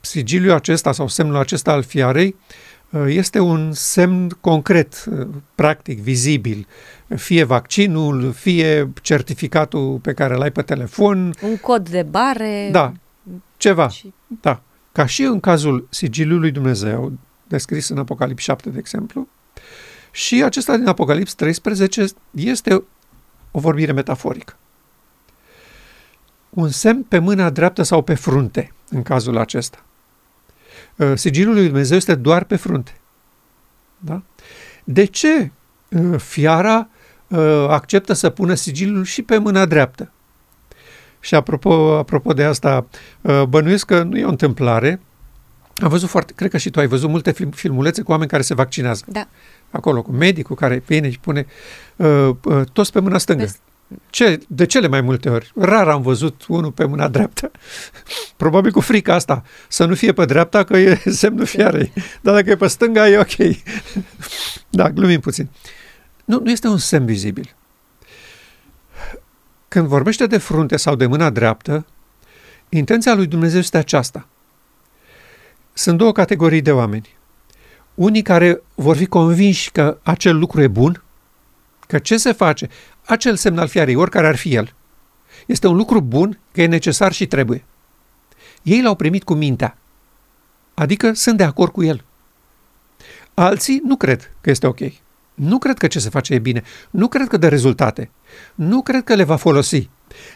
[0.00, 2.71] sigiliul acesta sau semnul acesta al fiarei uh,
[3.06, 6.66] este un semn concret, uh, practic, vizibil.
[7.16, 11.34] Fie vaccinul, fie certificatul pe care îl ai pe telefon.
[11.42, 12.68] Un cod de bare.
[12.72, 12.92] Da,
[13.56, 13.88] ceva.
[13.88, 14.12] Și...
[14.40, 14.60] Da.
[14.92, 17.12] Ca și în cazul sigiliului Dumnezeu,
[17.46, 19.28] descris în Apocalips 7, de exemplu,
[20.10, 22.82] și acesta din Apocalips 13 este
[23.50, 24.56] o vorbire metaforică.
[26.50, 29.84] Un semn pe mâna dreaptă sau pe frunte, în cazul acesta.
[30.96, 32.94] Uh, sigilul lui Dumnezeu este doar pe frunte.
[33.98, 34.22] Da?
[34.84, 35.50] De ce
[35.88, 36.88] uh, fiara
[37.28, 40.10] uh, acceptă să pună sigilul și pe mâna dreaptă?
[41.20, 42.86] Și apropo, apropo de asta,
[43.48, 45.00] bănuiesc că nu e o întâmplare.
[45.82, 48.42] Am văzut foarte, cred că și tu ai văzut multe film, filmulețe cu oameni care
[48.42, 49.04] se vaccinează.
[49.06, 49.28] Da.
[49.70, 51.46] Acolo, cu medicul care vine și pune
[51.96, 53.44] uh, uh, toți pe mâna stângă.
[53.44, 53.50] Pe
[54.10, 55.52] ce, de cele mai multe ori.
[55.54, 57.50] Rar am văzut unul pe mâna dreaptă.
[58.36, 61.92] Probabil cu frica asta, să nu fie pe dreapta, că e semnul fiarei.
[62.20, 63.56] Dar dacă e pe stânga, e ok.
[64.70, 65.48] da, glumim puțin.
[66.24, 67.54] Nu, nu este un semn vizibil.
[69.68, 71.86] Când vorbește de frunte sau de mâna dreaptă,
[72.68, 74.26] intenția lui Dumnezeu este aceasta.
[75.72, 77.08] Sunt două categorii de oameni.
[77.94, 81.02] Unii care vor fi convinși că acel lucru e bun,
[81.86, 82.68] că ce se face?
[83.04, 84.74] Acel semn al fiarei, oricare ar fi el,
[85.46, 87.64] este un lucru bun, că e necesar și trebuie.
[88.62, 89.76] Ei l-au primit cu mintea,
[90.74, 92.04] adică sunt de acord cu el.
[93.34, 94.78] Alții nu cred că este ok.
[95.34, 96.62] Nu cred că ce se face e bine.
[96.90, 98.10] Nu cred că dă rezultate.
[98.54, 99.88] Nu cred că le va folosi.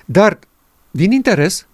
[0.05, 0.39] Dar,
[0.91, 1.67] din interes,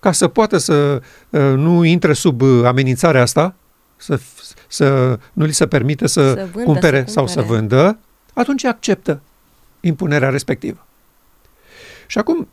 [0.00, 3.54] ca să poată să uh, nu intre sub uh, amenințarea asta,
[3.96, 4.20] să,
[4.68, 7.98] să nu li se permite să, să vândă, cumpere să sau să vândă,
[8.32, 9.20] atunci acceptă
[9.86, 10.86] impunerea respectivă.
[12.06, 12.48] Și acum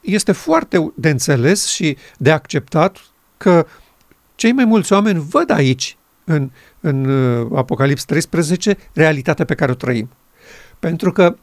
[0.00, 2.98] este foarte de înțeles și de acceptat
[3.36, 3.66] că
[4.34, 6.50] cei mai mulți oameni văd aici, în,
[6.80, 10.08] în uh, Apocalips 13, realitatea pe care o trăim.
[10.78, 11.36] Pentru că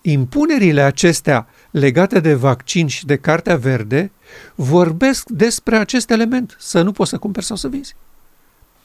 [0.00, 4.10] impunerile acestea legate de vaccin și de Cartea Verde
[4.54, 7.96] vorbesc despre acest element, să nu poți să cumperi sau să vinzi.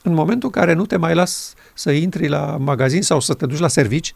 [0.01, 3.45] În momentul în care nu te mai las să intri la magazin sau să te
[3.45, 4.15] duci la servici,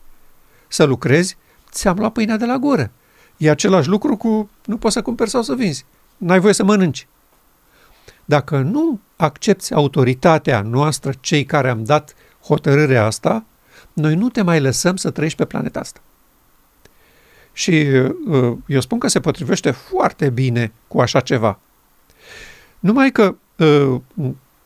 [0.73, 1.37] să lucrezi,
[1.71, 2.91] ți-am luat pâinea de la gură.
[3.37, 5.85] E același lucru cu nu poți să cumperi sau să vinzi.
[6.17, 7.07] N-ai voie să mănânci.
[8.25, 13.43] Dacă nu accepti autoritatea noastră, cei care am dat hotărârea asta,
[13.93, 15.99] noi nu te mai lăsăm să trăiești pe planeta asta.
[17.53, 17.87] Și
[18.27, 21.59] uh, eu spun că se potrivește foarte bine cu așa ceva.
[22.79, 24.01] Numai că uh,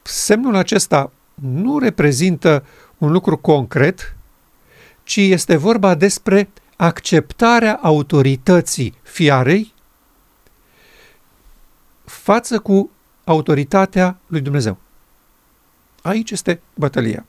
[0.02, 2.66] semnul acesta nu reprezintă
[2.98, 4.17] un lucru concret,
[5.08, 9.74] ci este vorba despre acceptarea autorității fiarei
[12.06, 12.92] față cu
[13.24, 14.78] autoritatea lui Dumnezeu.
[16.02, 17.26] Aici este bătălia.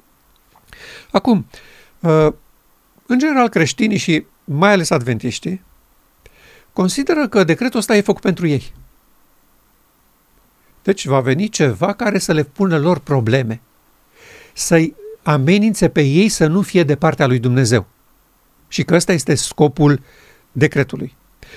[1.10, 1.46] Acum,
[2.00, 2.32] uh,
[3.06, 5.62] în general creștinii și mai ales adventiștii
[6.72, 8.72] consideră că decretul ăsta e făcut pentru ei.
[10.82, 13.60] Deci va veni ceva care să le pună lor probleme,
[14.52, 14.94] să-i
[15.28, 17.86] amenințe pe ei să nu fie de partea lui Dumnezeu.
[18.68, 20.02] Și că ăsta este scopul
[20.52, 21.16] decretului.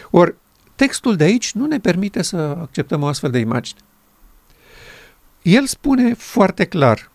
[0.09, 0.36] Ori,
[0.76, 3.80] textul de aici nu ne permite să acceptăm o astfel de imagine.
[5.41, 7.11] El spune foarte clar,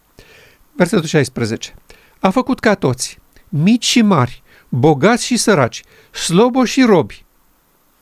[0.73, 1.75] versetul 16,
[2.21, 7.25] a făcut ca toți, mici și mari, bogați și săraci, sloboși și robi.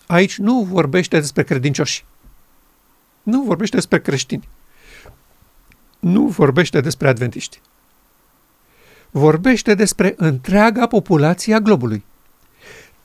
[0.06, 2.04] Aici nu vorbește despre credincioși.
[3.22, 4.48] Nu vorbește despre creștini.
[5.98, 7.60] Nu vorbește despre adventiști.
[9.16, 12.04] Vorbește despre întreaga populație a globului.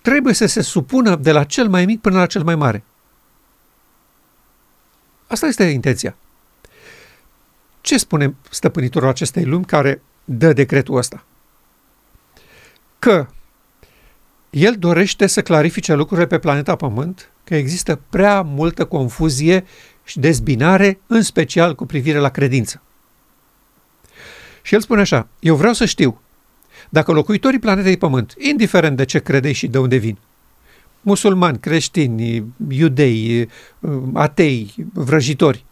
[0.01, 2.83] Trebuie să se supună de la cel mai mic până la cel mai mare.
[5.27, 6.15] Asta este intenția.
[7.81, 11.23] Ce spune stăpânitorul acestei lumi care dă decretul ăsta?
[12.99, 13.27] Că
[14.49, 19.65] el dorește să clarifice lucrurile pe planeta Pământ, că există prea multă confuzie
[20.03, 22.81] și dezbinare, în special cu privire la credință.
[24.69, 26.21] Și el spune așa, eu vreau să știu
[26.89, 30.17] dacă locuitorii planetei Pământ, indiferent de ce credeți și de unde vin,
[31.01, 33.49] musulmani, creștini, iudei,
[34.13, 35.65] atei, vrăjitori,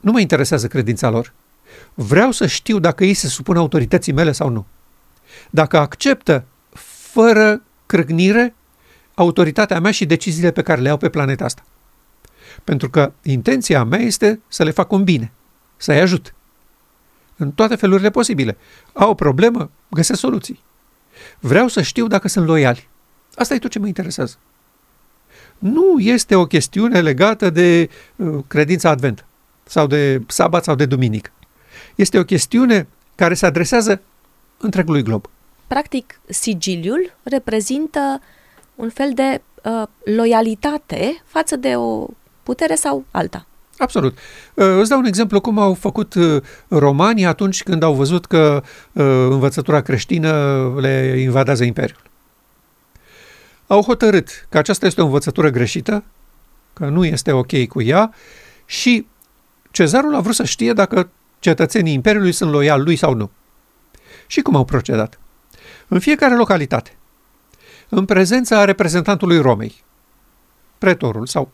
[0.00, 1.32] nu mă interesează credința lor.
[1.94, 4.66] Vreau să știu dacă ei se supun autorității mele sau nu.
[5.50, 6.44] Dacă acceptă
[7.12, 8.54] fără crâgnire
[9.14, 11.64] autoritatea mea și deciziile pe care le iau pe planeta asta.
[12.64, 15.32] Pentru că intenția mea este să le fac un bine,
[15.76, 16.34] să-i ajut.
[17.36, 18.56] În toate felurile posibile.
[18.92, 20.62] Au o problemă, găsesc soluții.
[21.40, 22.88] Vreau să știu dacă sunt loiali.
[23.34, 24.36] Asta e tot ce mă interesează.
[25.58, 29.24] Nu este o chestiune legată de uh, credința adventă
[29.64, 31.30] sau de sabat sau de duminică.
[31.94, 34.00] Este o chestiune care se adresează
[34.58, 35.26] întregului glob.
[35.66, 38.20] Practic, sigiliul reprezintă
[38.74, 42.06] un fel de uh, loialitate față de o
[42.42, 43.46] putere sau alta.
[43.78, 44.18] Absolut.
[44.54, 48.62] Uh, îți dau un exemplu cum au făcut uh, romanii atunci când au văzut că
[48.92, 52.02] uh, învățătura creștină le invadează imperiul.
[53.66, 56.04] Au hotărât că aceasta este o învățătură greșită,
[56.72, 58.14] că nu este ok cu ea
[58.66, 59.06] și
[59.70, 61.08] cezarul a vrut să știe dacă
[61.38, 63.30] cetățenii imperiului sunt loiali lui sau nu.
[64.26, 65.18] Și cum au procedat?
[65.88, 66.96] În fiecare localitate,
[67.88, 69.84] în prezența reprezentantului Romei,
[70.78, 71.50] pretorul sau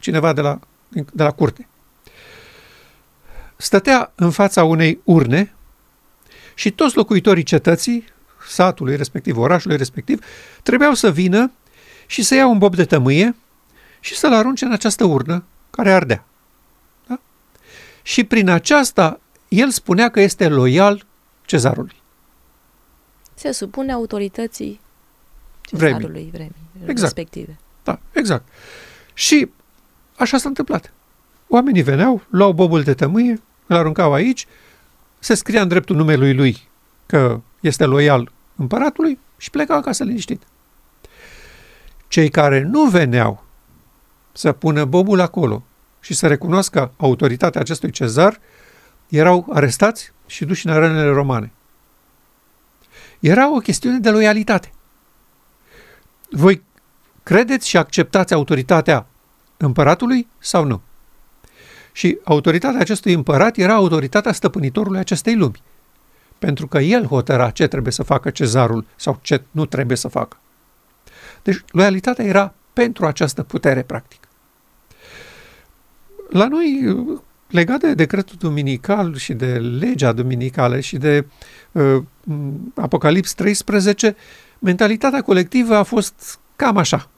[0.00, 0.58] cineva de la,
[0.88, 1.68] de la curte,
[3.56, 5.54] stătea în fața unei urne
[6.54, 8.04] și toți locuitorii cetății,
[8.48, 10.24] satului respectiv, orașului respectiv,
[10.62, 11.50] trebuiau să vină
[12.06, 13.36] și să ia un bob de tămâie
[14.00, 16.24] și să-l arunce în această urnă care ardea.
[17.06, 17.20] Da?
[18.02, 21.06] Și prin aceasta el spunea că este loial
[21.44, 21.96] cezarului.
[23.34, 24.80] Se supune autorității
[25.62, 27.00] cezarului vremii, vremii exact.
[27.00, 27.58] respective.
[27.84, 28.48] Da, exact.
[29.14, 29.48] Și
[30.16, 30.92] așa s-a întâmplat.
[31.48, 34.46] Oamenii veneau, luau bobul de tămâie, îl aruncau aici,
[35.18, 36.62] se scria în dreptul numelui lui
[37.06, 40.42] că este loial împăratului și plecau acasă liniștit.
[42.08, 43.44] Cei care nu veneau
[44.32, 45.64] să pună bobul acolo
[46.00, 48.40] și să recunoască autoritatea acestui cezar,
[49.08, 51.52] erau arestați și duși în arenele romane.
[53.20, 54.72] Era o chestiune de loialitate.
[56.30, 56.62] Voi
[57.22, 59.06] credeți și acceptați autoritatea
[59.56, 60.80] împăratului sau nu?
[61.92, 65.62] Și autoritatea acestui împărat era autoritatea stăpânitorului acestei lumi.
[66.38, 70.36] Pentru că el hotăra ce trebuie să facă cezarul sau ce nu trebuie să facă.
[71.42, 74.20] Deci loialitatea era pentru această putere, practic.
[76.30, 76.96] La noi,
[77.48, 81.26] legat de decretul duminical și de legea duminicală și de
[81.72, 82.02] uh,
[82.74, 84.16] Apocalips 13,
[84.58, 87.08] mentalitatea colectivă a fost cam așa.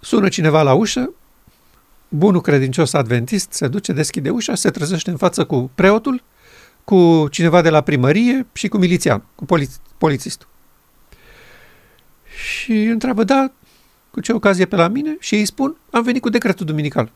[0.00, 1.10] Sună cineva la ușă,
[2.08, 6.22] bunul credincios adventist se duce, deschide ușa, se trezește în față cu preotul,
[6.84, 10.48] cu cineva de la primărie și cu milițian, cu poliț- polițistul.
[12.38, 13.52] Și întreabă, da,
[14.10, 15.16] cu ce ocazie pe la mine?
[15.20, 17.10] Și îi spun, am venit cu decretul duminical.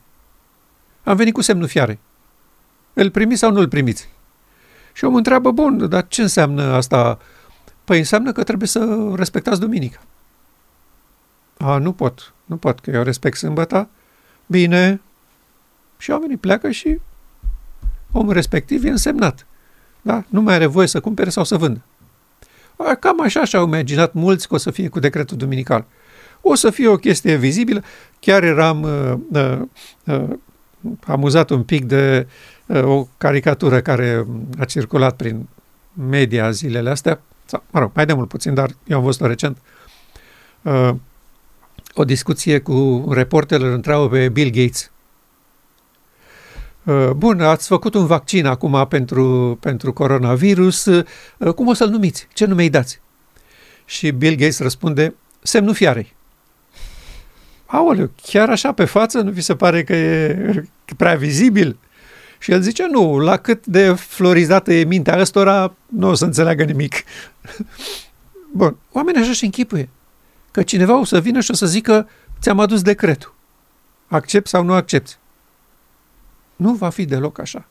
[1.03, 1.99] Am venit cu semnul fiare.
[2.93, 4.09] Îl primiți sau nu îl primiți?
[4.93, 7.19] Și omul întreabă, bun, dar ce înseamnă asta?
[7.83, 10.01] Păi înseamnă că trebuie să respectați duminica.
[11.57, 13.89] A, nu pot, nu pot, că eu respect sâmbăta.
[14.45, 15.01] Bine.
[15.97, 16.99] Și oamenii pleacă și
[18.11, 19.45] omul respectiv e însemnat.
[20.01, 20.23] Da?
[20.27, 21.81] Nu mai are voie să cumpere sau să vândă.
[22.75, 25.85] A, cam așa și-au imaginat mulți că o să fie cu decretul duminical.
[26.41, 27.83] O să fie o chestie vizibilă.
[28.19, 29.61] Chiar eram uh, uh,
[30.03, 30.29] uh,
[31.05, 32.27] amuzat un pic de
[32.65, 34.25] uh, o caricatură care
[34.59, 35.47] a circulat prin
[35.93, 39.57] media zilele astea, sau, mă rog, mai de mult puțin, dar eu am văzut-o recent,
[40.61, 40.89] uh,
[41.95, 42.73] o discuție cu
[43.05, 44.91] un reporter, îl întreabă pe Bill Gates.
[46.83, 52.27] Uh, bun, ați făcut un vaccin acum pentru, pentru coronavirus, uh, cum o să-l numiți?
[52.33, 52.99] Ce nume îi dați?
[53.85, 56.13] Și Bill Gates răspunde, semnul fiarei.
[57.65, 60.63] Aoleu, chiar așa pe față nu vi se pare că e
[60.97, 61.77] prea vizibil?
[62.39, 66.63] Și el zice, nu, la cât de florizată e mintea ăstora, nu o să înțeleagă
[66.63, 67.03] nimic.
[68.57, 69.89] Bun, oamenii așa și închipuie.
[70.55, 72.09] Că cineva o să vină și o să zică,
[72.41, 73.33] ți-am adus decretul.
[74.07, 75.17] Accept sau nu accepti?
[76.55, 77.65] Nu va fi deloc așa.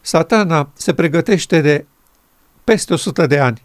[0.00, 1.84] Satana se pregătește de
[2.64, 3.62] peste 100 de ani.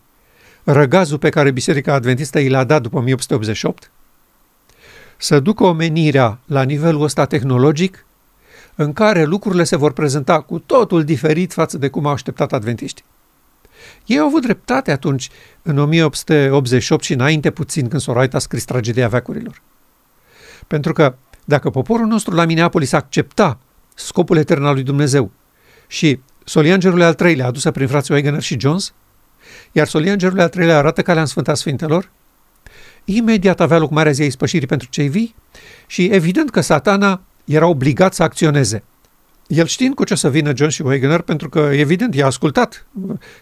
[0.64, 3.92] Răgazul pe care Biserica Adventistă i l-a dat după 1888,
[5.18, 8.06] să ducă omenirea la nivelul ăsta tehnologic,
[8.76, 13.06] în care lucrurile se vor prezenta cu totul diferit față de cum au așteptat adventiștii.
[14.06, 15.30] Ei au avut dreptate atunci,
[15.62, 19.62] în 1888 și înainte puțin, când Soraita a scris tragedia veacurilor.
[20.68, 23.58] Pentru că dacă poporul nostru la Minneapolis accepta
[23.94, 25.32] scopul etern al lui Dumnezeu
[25.88, 28.94] și soliangerul al treilea adusă prin frații Wegener și Jones,
[29.72, 32.10] iar soliangerul al treilea arată calea în Sfânta Sfintelor,
[33.06, 35.36] imediat avea loc Marea Zi a Ispășirii pentru cei vii
[35.88, 38.84] și evident că satana era obligat să acționeze.
[39.54, 42.86] El știind cu ce să vină John și Wegener, pentru că, evident, i-a ascultat,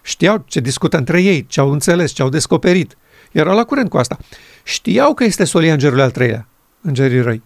[0.01, 2.97] știau ce discută între ei, ce au înțeles, ce au descoperit.
[3.32, 4.18] Era la curent cu asta.
[4.64, 6.47] Știau că este solia îngerului al treilea,
[6.82, 7.41] îngerii răi.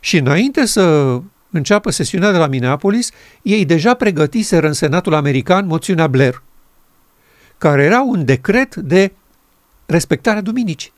[0.00, 1.18] Și înainte să
[1.50, 3.10] înceapă sesiunea de la Minneapolis,
[3.42, 6.42] ei deja pregătiseră în Senatul American moțiunea Blair,
[7.58, 9.12] care era un decret de
[9.86, 10.92] respectarea duminicii.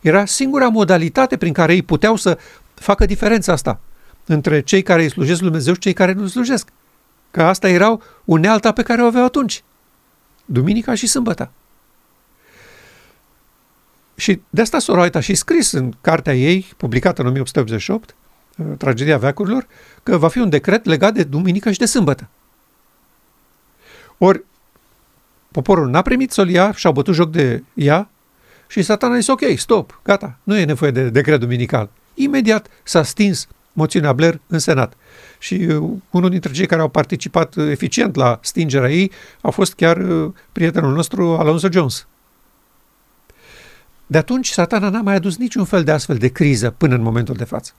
[0.00, 2.38] Era singura modalitate prin care ei puteau să
[2.74, 3.80] facă diferența asta
[4.28, 6.68] între cei care îi slujesc Lui Dumnezeu și cei care nu îi slujesc.
[7.30, 9.62] Că asta erau unealta pe care o aveau atunci.
[10.44, 11.50] Duminica și sâmbăta.
[14.16, 18.14] Și de asta Soroait a și scris în cartea ei, publicată în 1888,
[18.56, 19.66] uh, Tragedia veacurilor,
[20.02, 22.28] că va fi un decret legat de duminică și de sâmbătă.
[24.18, 24.44] Ori
[25.50, 28.10] poporul n-a primit să-l ia și-au bătut joc de ea
[28.66, 31.90] și satana a zis, ok, stop, gata, nu e nevoie de decret duminical.
[32.14, 34.94] Imediat s-a stins moțiunea Blair în Senat.
[35.38, 39.74] Și uh, unul dintre cei care au participat uh, eficient la stingerea ei a fost
[39.74, 42.06] chiar uh, prietenul nostru Alonso Jones.
[44.06, 47.34] De atunci, satana n-a mai adus niciun fel de astfel de criză până în momentul
[47.34, 47.72] de față.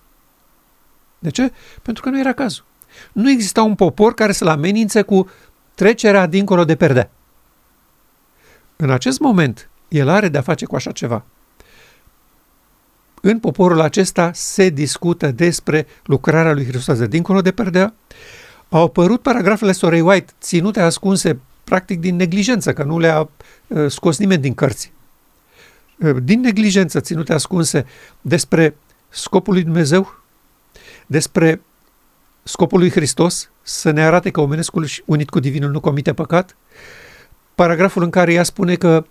[1.20, 1.52] De ce?
[1.82, 2.64] Pentru că nu era cazul.
[3.12, 5.30] Nu exista un popor care să-l amenințe cu
[5.76, 7.10] trecerea dincolo de perdea.
[8.76, 11.24] În acest moment, el are de-a face cu așa ceva
[13.22, 17.94] în poporul acesta se discută despre lucrarea lui Hristos de dincolo de perdea.
[18.70, 23.30] Au apărut paragrafele Sorei White ținute ascunse practic din neglijență, că nu le-a
[23.68, 24.92] uh, scos nimeni din cărți.
[25.98, 27.86] Uh, din neglijență ținute ascunse
[28.22, 28.76] despre
[29.10, 30.14] scopul lui Dumnezeu,
[31.06, 31.62] despre
[32.44, 36.56] scopul lui Hristos, să ne arate că omenescul unit cu divinul nu comite păcat,
[37.56, 39.06] paragraful în care ea spune că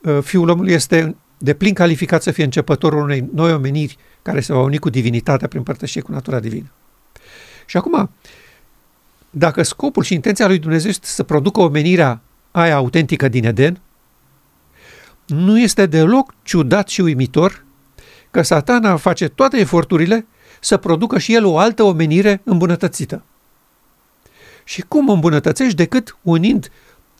[0.00, 4.52] uh, Fiul omului este de plin calificat să fie începătorul unei noi omeniri care se
[4.52, 6.70] va uni cu divinitatea prin părtășie cu natura divină.
[7.66, 8.10] Și acum,
[9.30, 12.20] dacă scopul și intenția lui Dumnezeu este să producă omenirea
[12.50, 13.80] aia autentică din Eden,
[15.26, 17.64] nu este deloc ciudat și uimitor
[18.30, 20.26] că satana face toate eforturile
[20.60, 23.22] să producă și el o altă omenire îmbunătățită.
[24.64, 26.70] Și cum îmbunătățești decât unind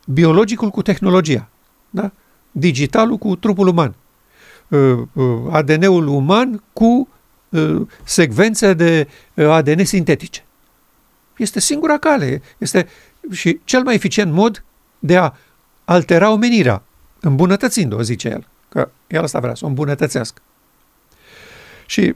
[0.07, 1.49] biologicul cu tehnologia,
[1.91, 2.11] da?
[2.51, 4.02] digitalul cu trupul uman, Uh, uh,
[5.51, 7.09] ADN-ul uman cu
[7.49, 10.45] uh, secvențe de ADN sintetice.
[11.37, 12.89] Este singura cale, este
[13.31, 14.65] și cel mai eficient mod
[14.99, 15.33] de a
[15.85, 16.83] altera omenirea,
[17.21, 20.43] îmbunătățind-o, zice el, că el asta vrea, să o îmbunătățească.
[21.87, 22.15] Și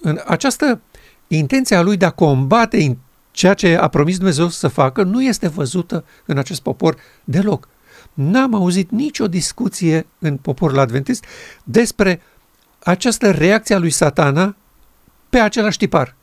[0.00, 0.80] în această
[1.26, 2.96] intenție a lui de a combate
[3.30, 7.68] ceea ce a promis Dumnezeu să facă nu este văzută în acest popor deloc
[8.18, 11.24] n-am auzit nicio discuție în poporul adventist
[11.64, 12.20] despre
[12.78, 14.56] această reacție a lui satana
[15.28, 16.14] pe același tipar.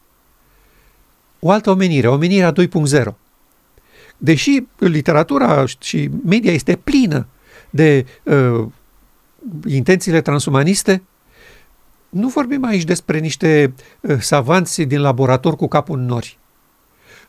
[1.40, 3.04] O altă omenire, omenirea 2.0.
[4.18, 7.28] Deși literatura și media este plină
[7.70, 8.66] de uh,
[9.68, 11.02] intențiile transumaniste,
[12.10, 16.38] nu vorbim aici despre niște uh, savanți din laborator cu capul în nori.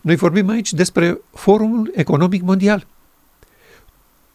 [0.00, 2.86] Noi vorbim aici despre Forumul Economic Mondial–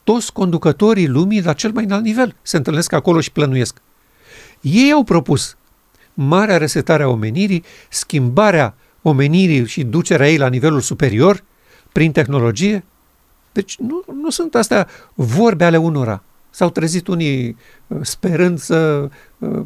[0.03, 3.81] toți conducătorii lumii la cel mai înalt nivel se întâlnesc acolo și plănuiesc.
[4.61, 5.55] Ei au propus
[6.13, 11.43] marea resetare a omenirii, schimbarea omenirii și ducerea ei la nivelul superior
[11.91, 12.83] prin tehnologie.
[13.51, 16.23] Deci nu, nu sunt astea vorbe ale unora.
[16.49, 19.61] S-au trezit unii uh, sperând să uh,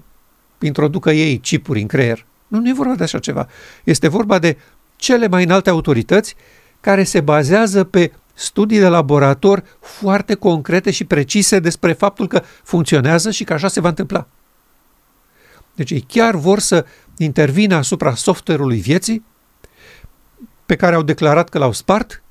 [0.60, 2.26] introducă ei chipuri în creier.
[2.48, 3.48] Nu, nu e vorba de așa ceva.
[3.84, 4.58] Este vorba de
[4.96, 6.36] cele mai înalte autorități
[6.82, 13.32] care se bazează pe studii de laborator foarte concrete și precise despre faptul că funcționează
[13.32, 14.28] și că așa se va întâmpla.
[15.76, 16.86] Deci ei chiar vor să
[17.18, 19.26] intervină asupra software-ului vieții
[20.66, 22.24] pe care au declarat că l-au spart,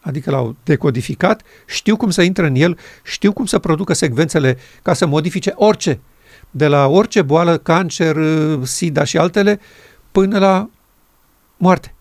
[0.00, 4.92] adică l-au decodificat, știu cum să intre în el, știu cum să producă secvențele ca
[4.92, 6.00] să modifice orice,
[6.50, 8.16] de la orice boală, cancer,
[8.62, 9.60] sida și altele,
[10.12, 10.68] până la
[11.56, 11.94] moarte.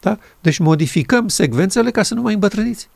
[0.00, 0.18] Da?
[0.40, 2.88] Deci modificăm secvențele ca să nu mai îmbătrâniți.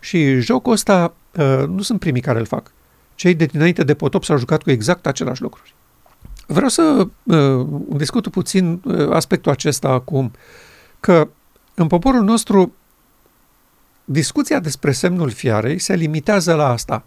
[0.00, 2.72] Și jocul ăsta uh, nu sunt primii care îl fac.
[3.14, 5.74] Cei de dinainte de potop s-au jucat cu exact același lucruri.
[6.46, 10.32] Vreau să uh, discut puțin uh, aspectul acesta acum,
[11.00, 11.28] că
[11.74, 12.72] în poporul nostru
[14.04, 17.04] discuția despre semnul fiarei se limitează la asta.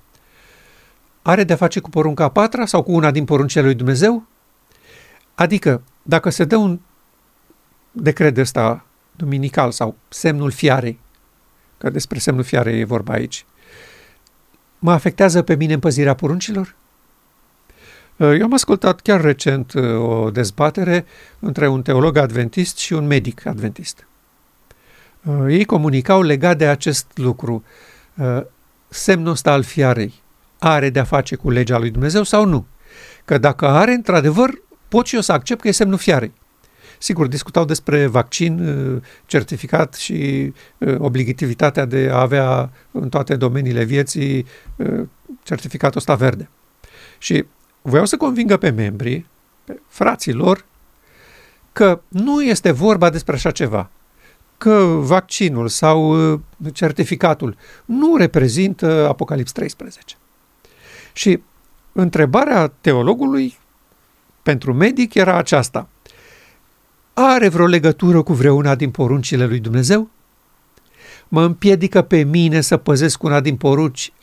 [1.21, 4.23] Are de-a face cu porunca a patra sau cu una din poruncile lui Dumnezeu?
[5.35, 6.79] Adică, dacă se dă un
[7.91, 10.99] decret de ăsta duminical sau semnul fiarei,
[11.77, 13.45] că despre semnul fiarei e vorba aici,
[14.79, 16.75] mă afectează pe mine împăzirea poruncilor?
[18.17, 21.05] Eu am ascultat chiar recent uh, o dezbatere
[21.39, 24.07] între un teolog adventist și un medic adventist.
[25.23, 27.63] Uh, ei comunicau legat de acest lucru.
[28.15, 28.41] Uh,
[28.89, 30.13] semnul ăsta al fiarei
[30.59, 32.65] are de-a face cu legea lui Dumnezeu sau nu?
[33.25, 36.31] Că dacă are, într-adevăr, pot și eu să accept că e semnul fiarei.
[37.01, 43.83] Sigur, discutau despre vaccin, uh, certificat și uh, obligativitatea de a avea în toate domeniile
[43.83, 44.45] vieții
[44.75, 45.07] uh,
[45.43, 46.49] certificatul ăsta verde.
[47.17, 47.45] Și
[47.81, 49.25] voiau să convingă pe membrii,
[49.63, 50.65] pe frații lor,
[51.71, 53.89] că nu este vorba despre așa ceva,
[54.57, 56.15] că vaccinul sau
[56.73, 60.15] certificatul nu reprezintă Apocalips 13.
[61.13, 61.41] Și
[61.91, 63.57] întrebarea teologului
[64.43, 65.87] pentru medic era aceasta–
[67.14, 70.09] are vreo legătură cu vreuna din poruncile lui Dumnezeu?
[71.28, 74.14] Mă împiedică pe mine să păzesc una din porunci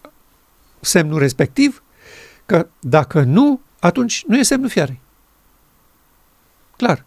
[0.80, 1.82] semnul respectiv?
[2.46, 5.00] Că dacă nu, atunci nu e semnul fiarei.
[6.76, 7.04] Clar.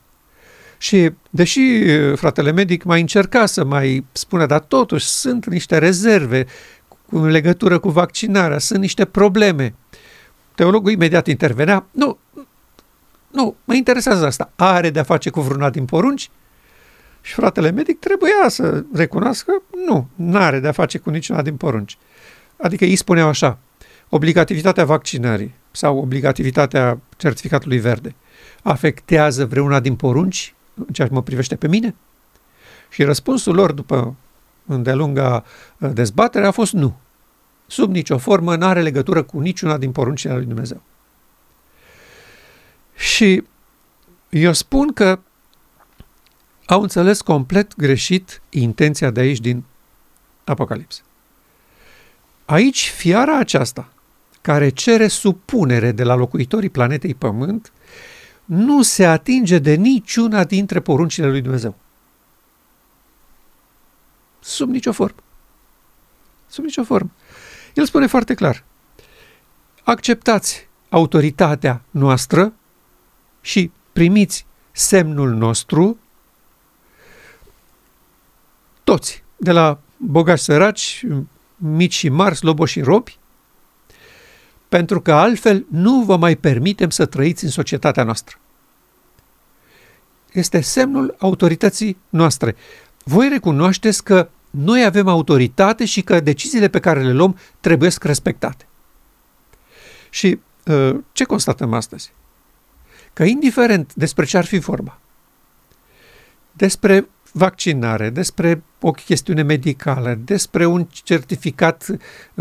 [0.77, 1.61] Și deși
[2.15, 6.45] fratele medic mai încerca să mai spună, dar totuși sunt niște rezerve
[7.09, 9.73] în legătură cu vaccinarea, sunt niște probleme.
[10.55, 12.17] Teologul imediat intervenea, nu,
[13.31, 14.51] nu, mă interesează asta.
[14.55, 16.29] Are de-a face cu vreuna din porunci?
[17.21, 21.97] Și fratele medic trebuia să recunoască, nu, nu are de-a face cu niciuna din porunci.
[22.57, 23.57] Adică ei spuneau așa,
[24.09, 28.15] obligativitatea vaccinării sau obligativitatea certificatului verde
[28.61, 31.95] afectează vreuna din porunci în ceea ce mă privește pe mine?
[32.89, 34.15] Și răspunsul lor după
[34.65, 35.45] îndelunga
[35.77, 36.97] uh, dezbatere a fost nu.
[37.67, 40.81] Sub nicio formă nu are legătură cu niciuna din poruncile lui Dumnezeu.
[43.01, 43.43] Și
[44.29, 45.19] eu spun că
[46.65, 49.63] au înțeles complet greșit intenția de aici din
[50.43, 51.03] Apocalips.
[52.45, 53.93] Aici fiara aceasta,
[54.41, 57.71] care cere supunere de la locuitorii planetei Pământ,
[58.45, 61.75] nu se atinge de niciuna dintre poruncile lui Dumnezeu.
[64.39, 65.19] Sub nicio formă.
[66.47, 67.09] Sub nicio formă.
[67.73, 68.63] El spune foarte clar,
[69.83, 72.53] acceptați autoritatea noastră
[73.41, 75.97] și primiți semnul nostru,
[78.83, 81.05] toți, de la bogați săraci,
[81.55, 83.17] mici și mari, sloboși și robi,
[84.69, 88.39] pentru că altfel nu vă mai permitem să trăiți în societatea noastră.
[90.31, 92.55] Este semnul autorității noastre.
[93.03, 97.99] Voi recunoașteți că noi avem autoritate și că deciziile pe care le luăm trebuie să
[98.01, 98.67] respectate.
[100.09, 102.11] Și uh, ce constatăm astăzi?
[103.21, 104.97] Că indiferent despre ce ar fi vorba,
[106.51, 111.87] despre vaccinare, despre o chestiune medicală, despre un certificat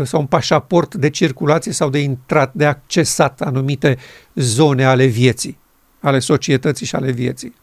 [0.03, 3.97] sau un pașaport de circulație sau de intrat, de accesat anumite
[4.35, 5.57] zone ale vieții,
[5.99, 7.55] ale societății și ale vieții.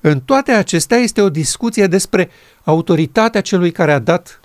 [0.00, 2.30] În toate acestea este o discuție despre
[2.64, 4.40] autoritatea celui care a dat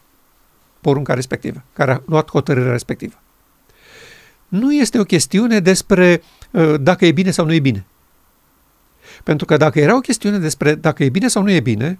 [0.82, 3.16] porunca respectivă, care a luat hotărârea respectivă.
[4.48, 6.43] Nu este o chestiune despre Uh,
[6.80, 7.86] dacă e bine sau nu e bine.
[9.24, 12.00] Pentru că dacă era o chestiune despre dacă e bine sau nu e bine,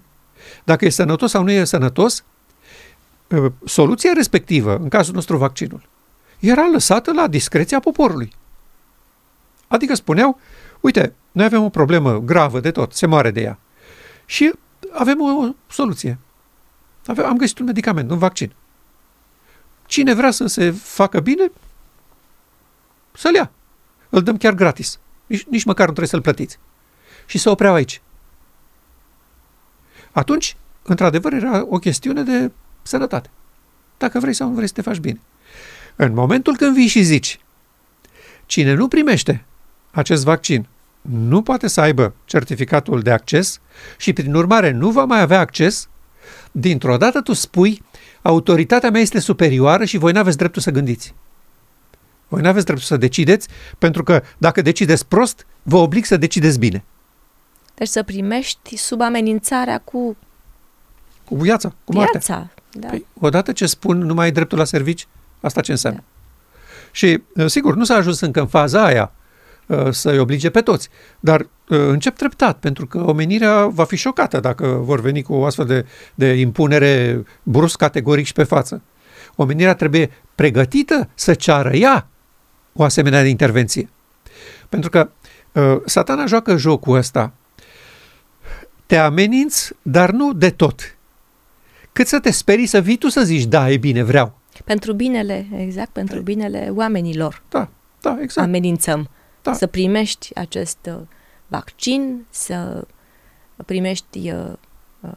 [0.64, 2.24] dacă e sănătos sau nu e sănătos,
[3.28, 5.88] uh, soluția respectivă, în cazul nostru vaccinul,
[6.38, 8.32] era lăsată la discreția poporului.
[9.68, 10.40] Adică spuneau,
[10.80, 13.58] uite, noi avem o problemă gravă de tot, se moare de ea.
[14.26, 14.52] Și
[14.92, 16.18] avem o soluție.
[17.06, 18.52] Avem, am găsit un medicament, un vaccin.
[19.86, 21.50] Cine vrea să se facă bine,
[23.12, 23.50] să-l ia.
[24.14, 24.98] Îl dăm chiar gratis.
[25.26, 26.58] Nici, nici măcar nu trebuie să-l plătiți.
[27.26, 28.00] Și să opreau aici.
[30.12, 32.50] Atunci, într-adevăr, era o chestiune de
[32.82, 33.30] sănătate.
[33.98, 35.20] Dacă vrei sau nu vrei să te faci bine.
[35.96, 37.40] În momentul când vii și zici,
[38.46, 39.44] cine nu primește
[39.90, 40.66] acest vaccin
[41.00, 43.60] nu poate să aibă certificatul de acces
[43.96, 45.88] și, prin urmare, nu va mai avea acces,
[46.52, 47.82] dintr-o dată tu spui,
[48.22, 51.14] autoritatea mea este superioară și voi nu aveți dreptul să gândiți.
[52.28, 53.48] Voi nu aveți dreptul să decideți,
[53.78, 56.84] pentru că dacă decideți prost, vă oblig să decideți bine.
[57.74, 60.16] Deci să primești sub amenințarea cu...
[61.24, 62.20] Cu viața, cu moartea.
[62.26, 62.88] Viața, da.
[62.88, 65.06] Păi, odată ce spun nu mai ai dreptul la servici,
[65.40, 65.98] asta ce înseamnă?
[65.98, 66.04] Da.
[66.90, 69.12] Și, sigur, nu s-a ajuns încă în faza aia
[69.66, 70.88] Uh, să-i oblige pe toți.
[71.20, 75.44] Dar uh, încep treptat, pentru că omenirea va fi șocată dacă vor veni cu o
[75.44, 78.82] astfel de, de impunere brusc, categoric și pe față.
[79.36, 82.08] Omenirea trebuie pregătită să ceară ea
[82.74, 83.88] o asemenea de intervenție.
[84.68, 85.10] Pentru că
[85.52, 87.32] uh, satana joacă jocul ăsta.
[88.86, 90.96] Te ameninți, dar nu de tot.
[91.92, 94.38] Cât să te sperii să vii tu să zici, da, e bine, vreau.
[94.64, 97.42] Pentru binele, exact, pentru binele oamenilor.
[97.48, 97.68] Da,
[98.00, 98.46] da, exact.
[98.46, 99.08] Amenințăm
[99.42, 99.52] da.
[99.52, 100.94] să primești acest uh,
[101.46, 102.86] vaccin, să
[103.66, 104.52] primești uh,
[105.00, 105.10] uh,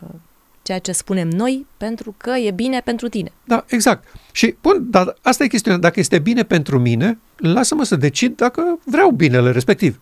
[0.68, 3.32] ceea ce spunem noi, pentru că e bine pentru tine.
[3.44, 4.08] Da, exact.
[4.32, 5.80] Și, bun, dar asta e chestiunea.
[5.80, 10.00] Dacă este bine pentru mine, lasă-mă să decid dacă vreau binele respectiv.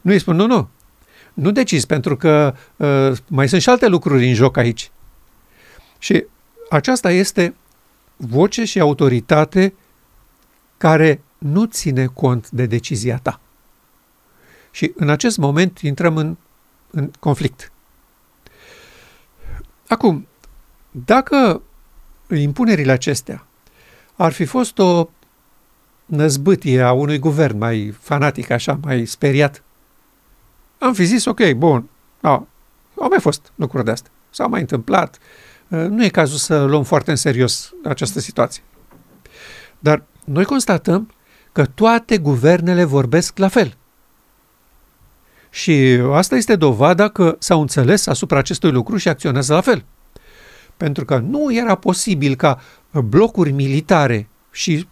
[0.00, 0.68] Nu îi spun, nu, nu,
[1.34, 4.90] nu decizi, pentru că uh, mai sunt și alte lucruri în joc aici.
[5.98, 6.24] Și
[6.70, 7.54] aceasta este
[8.16, 9.74] voce și autoritate
[10.76, 13.40] care nu ține cont de decizia ta.
[14.70, 16.36] Și în acest moment intrăm în,
[16.90, 17.72] în conflict.
[19.94, 20.26] Acum,
[20.90, 21.62] dacă
[22.36, 23.46] impunerile acestea
[24.16, 25.08] ar fi fost o
[26.04, 29.62] năzbâtie a unui guvern mai fanatic, așa, mai speriat,
[30.78, 31.88] am fi zis, ok, bun,
[32.20, 32.30] da,
[32.94, 35.18] au mai fost lucruri de astea, s-au mai întâmplat,
[35.68, 38.62] nu e cazul să luăm foarte în serios această situație.
[39.78, 41.12] Dar noi constatăm
[41.52, 43.76] că toate guvernele vorbesc la fel.
[45.54, 49.84] Și asta este dovada că s-au înțeles asupra acestui lucru și acționează la fel.
[50.76, 54.88] Pentru că nu era posibil ca blocuri militare și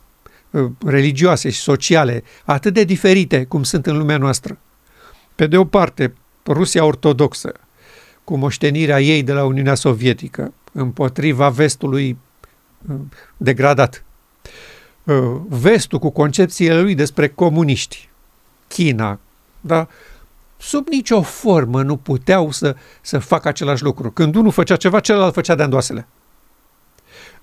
[0.51, 4.59] uh, religioase și sociale atât de diferite cum sunt în lumea noastră.
[5.35, 6.15] Pe de o parte,
[6.47, 7.53] Rusia ortodoxă,
[8.25, 12.19] cu moștenirea ei de la Uniunea Sovietică, împotriva vestului
[12.89, 12.97] uh,
[13.37, 14.05] degradat.
[15.05, 18.09] Uh, vestul cu concepțiile lui despre comuniști,
[18.69, 19.19] China,
[19.61, 19.89] da?
[20.63, 24.11] Sub nicio formă nu puteau să, să facă același lucru.
[24.11, 26.07] Când unul făcea ceva, celălalt făcea de îndoasele.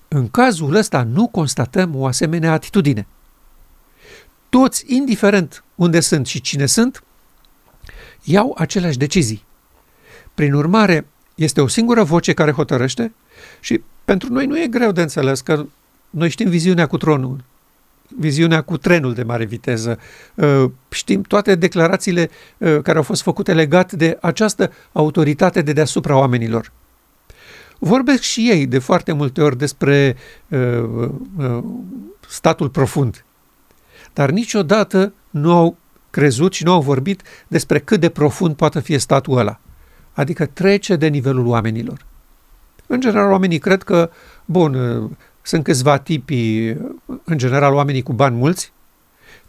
[0.07, 3.07] În cazul ăsta nu constatăm o asemenea atitudine.
[4.49, 7.03] Toți, indiferent unde sunt și cine sunt,
[8.23, 9.43] iau aceleași decizii.
[10.33, 13.13] Prin urmare, este o singură voce care hotărăște
[13.59, 15.65] și pentru noi nu e greu de înțeles că
[16.09, 17.43] noi știm viziunea cu tronul,
[18.17, 19.99] viziunea cu trenul de mare viteză.
[20.35, 26.17] Uh, știm toate declarațiile uh, care au fost făcute legat de această autoritate de deasupra
[26.17, 26.71] oamenilor.
[27.79, 30.15] Vorbesc și ei de foarte multe ori despre
[30.47, 31.63] uh,
[32.27, 33.25] statul profund,
[34.13, 35.77] dar niciodată nu au
[36.09, 39.59] crezut și nu au vorbit despre cât de profund poate fi statul ăla.
[40.13, 42.05] Adică trece de nivelul oamenilor.
[42.87, 44.09] În general, oamenii cred că,
[44.45, 44.73] bun,
[45.49, 46.67] sunt câțiva tipi,
[47.23, 48.71] în general oamenii cu bani mulți,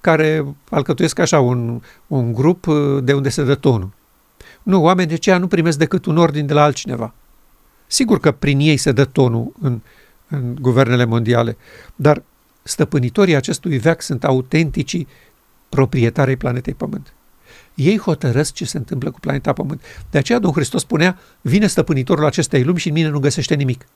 [0.00, 2.66] care alcătuiesc așa un, un grup
[3.02, 3.90] de unde se dă tonul.
[4.62, 7.14] Nu, oamenii de aceea nu primesc decât un ordin de la altcineva.
[7.86, 9.80] Sigur că prin ei se dă tonul în,
[10.28, 11.56] în guvernele mondiale,
[11.96, 12.22] dar
[12.62, 15.08] stăpânitorii acestui veac sunt autenticii
[15.68, 17.12] proprietarii planetei Pământ.
[17.74, 19.82] Ei hotărăsc ce se întâmplă cu planeta Pământ.
[20.10, 23.86] De aceea Domnul Hristos spunea, vine stăpânitorul acestei lumi și în mine nu găsește nimic.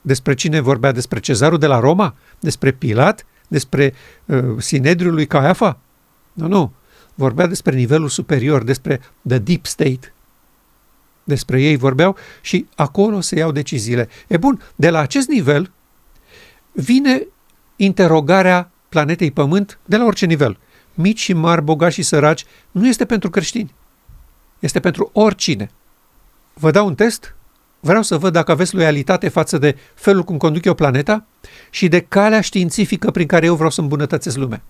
[0.00, 0.92] Despre cine vorbea?
[0.92, 2.14] Despre cezarul de la Roma?
[2.40, 3.26] Despre Pilat?
[3.48, 3.94] Despre
[4.24, 5.78] uh, Sinedriul lui Caiafa?
[6.32, 6.72] Nu, nu.
[7.14, 10.12] Vorbea despre nivelul superior, despre the deep state.
[11.24, 14.08] Despre ei vorbeau și acolo se iau deciziile.
[14.26, 15.70] E bun, de la acest nivel
[16.72, 17.26] vine
[17.76, 20.58] interogarea planetei Pământ de la orice nivel.
[20.94, 23.74] Mici și mari, bogați și săraci, nu este pentru creștini.
[24.58, 25.70] Este pentru oricine.
[26.54, 27.34] Vă dau un test?
[27.80, 31.24] Vreau să văd dacă aveți loialitate față de felul cum conduc eu planeta
[31.70, 34.62] și de calea științifică prin care eu vreau să îmbunătățesc lumea.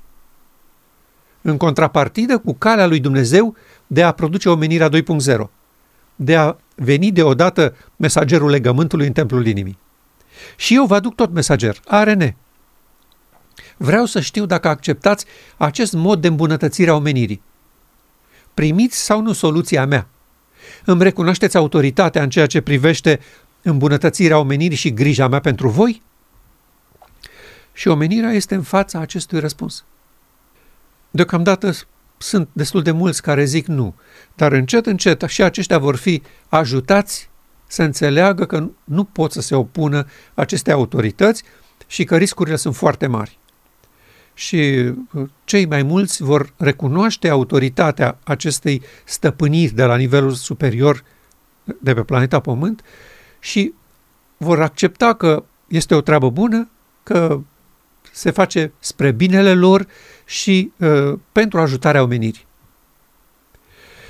[1.42, 3.56] În contrapartidă cu calea lui Dumnezeu
[3.86, 5.46] de a produce omenirea 2.0,
[6.16, 9.78] de a veni deodată mesagerul legământului în templul inimii.
[10.56, 12.34] Și eu vă aduc tot mesager, ARN.
[13.76, 15.24] Vreau să știu dacă acceptați
[15.56, 17.42] acest mod de îmbunătățire a omenirii.
[18.54, 20.06] Primiți sau nu soluția mea?
[20.90, 23.20] Îmi recunoașteți autoritatea în ceea ce privește
[23.62, 26.02] îmbunătățirea omenirii și grija mea pentru voi?
[27.72, 29.84] Și omenirea este în fața acestui răspuns.
[31.10, 31.72] Deocamdată
[32.18, 33.94] sunt destul de mulți care zic nu,
[34.34, 37.28] dar încet, încet și aceștia vor fi ajutați
[37.66, 41.42] să înțeleagă că nu pot să se opună aceste autorități
[41.86, 43.38] și că riscurile sunt foarte mari.
[44.38, 51.04] Și uh, cei mai mulți vor recunoaște autoritatea acestei stăpâniri de la nivelul superior
[51.80, 52.82] de pe planeta Pământ
[53.40, 53.72] și
[54.36, 56.68] vor accepta că este o treabă bună,
[57.02, 57.40] că
[58.12, 59.86] se face spre binele lor
[60.24, 62.46] și uh, pentru ajutarea omenirii.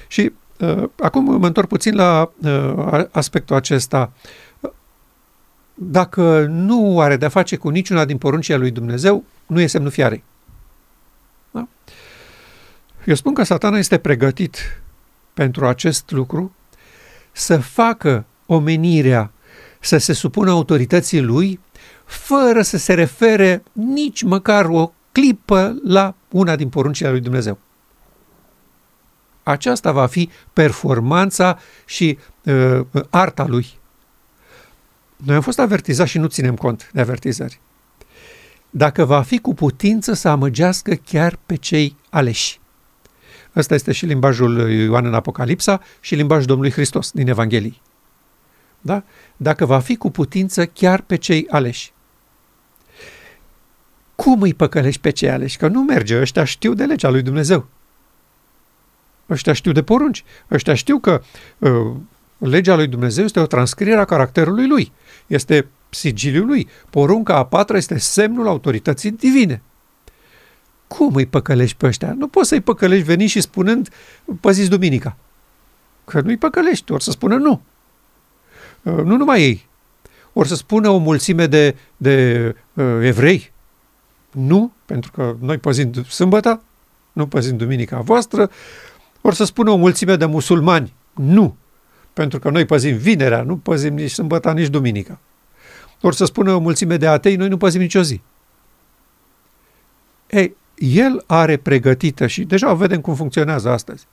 [0.08, 4.12] Și uh, acum mă întorc puțin la uh, aspectul acesta.
[5.80, 10.24] Dacă nu are de-a face cu niciuna din poruncile lui Dumnezeu, nu e semnul fiarei.
[11.50, 11.68] Da?
[13.04, 14.82] Eu spun că satana este pregătit
[15.34, 16.54] pentru acest lucru
[17.32, 19.30] să facă omenirea
[19.80, 21.60] să se supună autorității lui
[22.04, 27.58] fără să se refere nici măcar o clipă la una din poruncile lui Dumnezeu.
[29.42, 33.78] Aceasta va fi performanța și uh, arta lui.
[35.24, 37.60] Noi am fost avertizați și nu ținem cont de avertizări.
[38.70, 42.60] Dacă va fi cu putință să amăgească chiar pe cei aleși.
[43.56, 47.80] Ăsta este și limbajul lui Ioan în Apocalipsa și limbajul Domnului Hristos din Evanghelii.
[48.80, 49.02] Da?
[49.36, 51.92] Dacă va fi cu putință chiar pe cei aleși.
[54.14, 55.56] Cum îi păcălești pe cei aleși?
[55.56, 57.66] Că nu merge, ăștia știu de legea lui Dumnezeu.
[59.30, 60.24] Ăștia știu de porunci.
[60.50, 61.22] Ăștia știu că
[61.58, 61.96] uh,
[62.38, 64.92] legea lui Dumnezeu este o transcriere a caracterului lui.
[65.26, 66.68] Este sigiliul lui.
[66.90, 69.62] Porunca a patra este semnul autorității divine.
[70.86, 72.14] Cum îi păcălești pe ăștia?
[72.18, 73.88] Nu poți să-i păcălești venind și spunând
[74.40, 75.16] păziți duminica.
[76.04, 77.60] Că nu-i păcălești, ori să spună nu.
[78.82, 79.66] Uh, nu numai ei.
[80.32, 83.52] Ori să spună o mulțime de, de uh, evrei
[84.30, 86.62] nu, pentru că noi păzim sâmbătă,
[87.12, 88.50] nu păzim duminica voastră,
[89.20, 91.56] or să spună o mulțime de musulmani, nu,
[92.18, 95.18] pentru că noi păzim vinerea, nu păzim nici sâmbătă, nici duminica.
[96.00, 98.20] Or să spună o mulțime de atei, noi nu păzim nicio zi.
[100.26, 104.06] Ei, el are pregătită și deja vedem cum funcționează astăzi.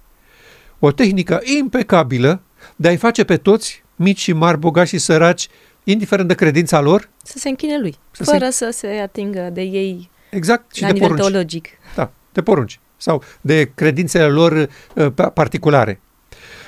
[0.80, 2.41] O tehnică impecabilă
[2.76, 5.47] de a-i face pe toți, mici și mari, bogați și săraci,
[5.84, 8.51] indiferent de credința lor, să se închine lui, să fără se...
[8.51, 11.30] să se atingă de ei exact, și la de nivel porunci.
[11.30, 11.68] teologic.
[11.95, 15.99] Da, de porunci sau de credințele lor uh, particulare.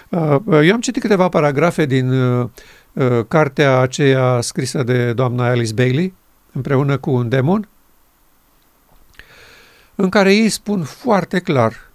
[0.10, 2.50] Uh, eu am citit câteva paragrafe din uh,
[2.94, 6.14] uh, cartea aceea scrisă de doamna Alice Bailey,
[6.52, 7.68] împreună cu un demon,
[9.96, 11.90] în care ei spun foarte clar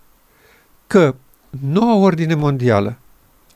[0.86, 1.14] că
[1.60, 2.96] noua ordine mondială,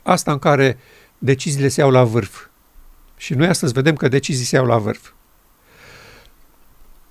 [0.02, 0.78] asta în care
[1.18, 2.46] deciziile se iau la vârf,
[3.16, 5.10] și noi astăzi vedem că decizii se iau la vârf.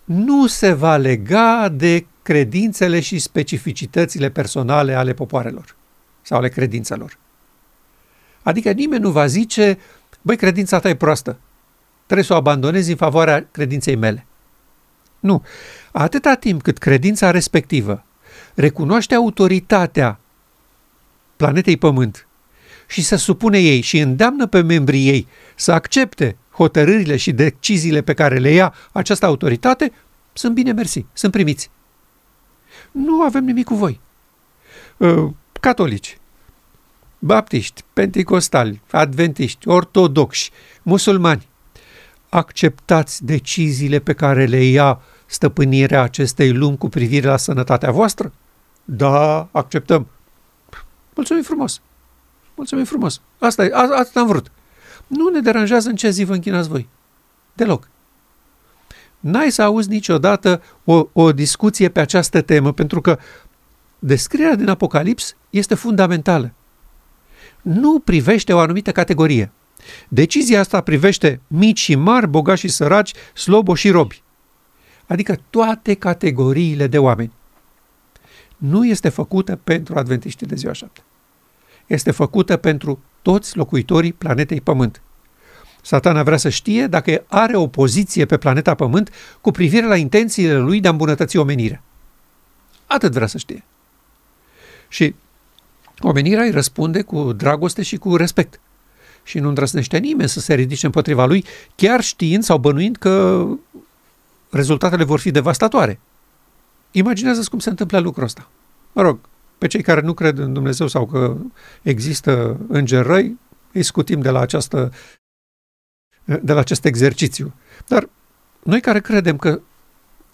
[0.04, 5.76] Nu se va lega de credințele și specificitățile personale ale popoarelor
[6.22, 7.18] sau ale credințelor.
[8.46, 9.80] Adică nimeni nu va zice,
[10.22, 11.38] băi, credința ta e proastă,
[12.06, 14.26] trebuie să o abandonezi în favoarea credinței mele.
[15.20, 15.44] Nu.
[15.92, 18.04] Atâta timp cât credința respectivă
[18.54, 20.20] recunoaște autoritatea
[21.36, 22.28] planetei Pământ
[22.88, 28.14] și să supune ei și îndeamnă pe membrii ei să accepte hotărârile și deciziile pe
[28.14, 29.92] care le ia această autoritate,
[30.34, 31.70] sunt bine mersi, sunt primiți.
[32.92, 34.00] Nu avem nimic cu voi.
[34.98, 35.30] Uh,
[35.60, 36.18] catolici,
[37.26, 40.52] baptiști, pentecostali, adventiști, ortodoxi,
[40.82, 41.48] musulmani,
[42.30, 48.34] acceptați deciziile pe care le ia stăpânirea acestei lumi cu privire la sănătatea voastră?
[48.84, 50.08] Da, acceptăm.
[51.16, 51.82] Mulțumim frumos!
[52.56, 53.22] Mulțumim frumos.
[53.40, 54.52] Asta e, asta am vrut.
[55.08, 56.88] Nu ne deranjează în ce zi vă închinați voi.
[57.54, 57.88] Deloc.
[59.20, 63.20] N-ai să auzi niciodată o, o discuție pe această temă, pentru că
[64.00, 66.54] descrierea din Apocalips este fundamentală.
[67.66, 69.52] Nu privește o anumită categorie.
[70.08, 74.22] Decizia asta privește mici și mari, bogați și săraci, slobo și robi.
[75.08, 77.32] Adică toate categoriile de oameni.
[78.58, 81.02] Nu este făcută pentru adventiștii de ziua șapte
[81.86, 85.02] este făcută pentru toți locuitorii planetei Pământ.
[85.82, 89.10] Satana vrea să știe dacă are o poziție pe planeta Pământ
[89.42, 91.84] cu privire la intențiile lui de a îmbunătăți omenirea.
[92.86, 93.64] Atât vrea să știe.
[94.88, 95.16] Și
[96.00, 98.60] omenirea îi răspunde cu dragoste și cu respect.
[99.28, 103.46] și nu îndrăsnește nimeni să se ridice împotriva lui, chiar știind sau bănuind că
[104.50, 106.00] rezultatele vor fi devastatoare.
[106.92, 108.50] Imaginează-ți cum se întâmplă lucrul ăsta.
[108.92, 109.20] Mă rog,
[109.58, 111.38] pe cei care nu cred în Dumnezeu sau că
[111.82, 113.40] există îngeri răi,
[113.72, 114.92] îi scutim de la, această,
[116.42, 117.54] de la acest exercițiu.
[117.88, 118.10] Dar
[118.64, 119.60] noi care credem că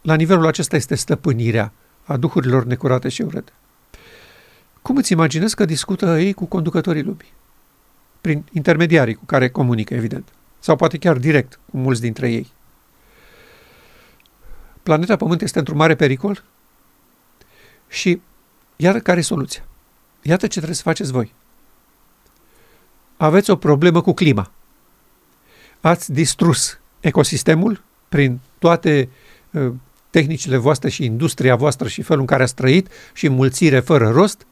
[0.01, 1.73] la nivelul acesta este stăpânirea
[2.05, 3.51] a duhurilor necurate și urâte,
[4.81, 7.33] cum îți imaginezi că discută ei cu conducătorii lumii?
[8.21, 10.27] Prin intermediarii cu care comunică, evident.
[10.59, 12.51] Sau poate chiar direct cu mulți dintre ei.
[14.83, 16.43] Planeta Pământ este într-un mare pericol
[17.87, 18.21] și
[18.75, 19.63] iată care e soluția.
[20.21, 21.33] Iată ce trebuie să faceți voi.
[23.17, 24.51] Aveți o problemă cu clima.
[25.81, 29.09] Ați distrus ecosistemul prin toate
[29.51, 29.71] uh,
[30.09, 34.45] tehnicile voastre și industria voastră și felul în care ați trăit și mulțire fără rost.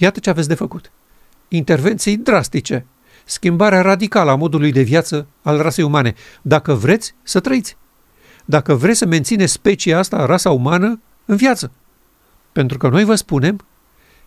[0.00, 0.90] Iată ce aveți de făcut.
[1.48, 2.86] Intervenții drastice,
[3.24, 7.76] schimbarea radicală a modului de viață al rasei umane, dacă vreți să trăiți.
[8.44, 11.70] Dacă vreți să mențineți specia asta, rasa umană, în viață.
[12.52, 13.64] Pentru că noi vă spunem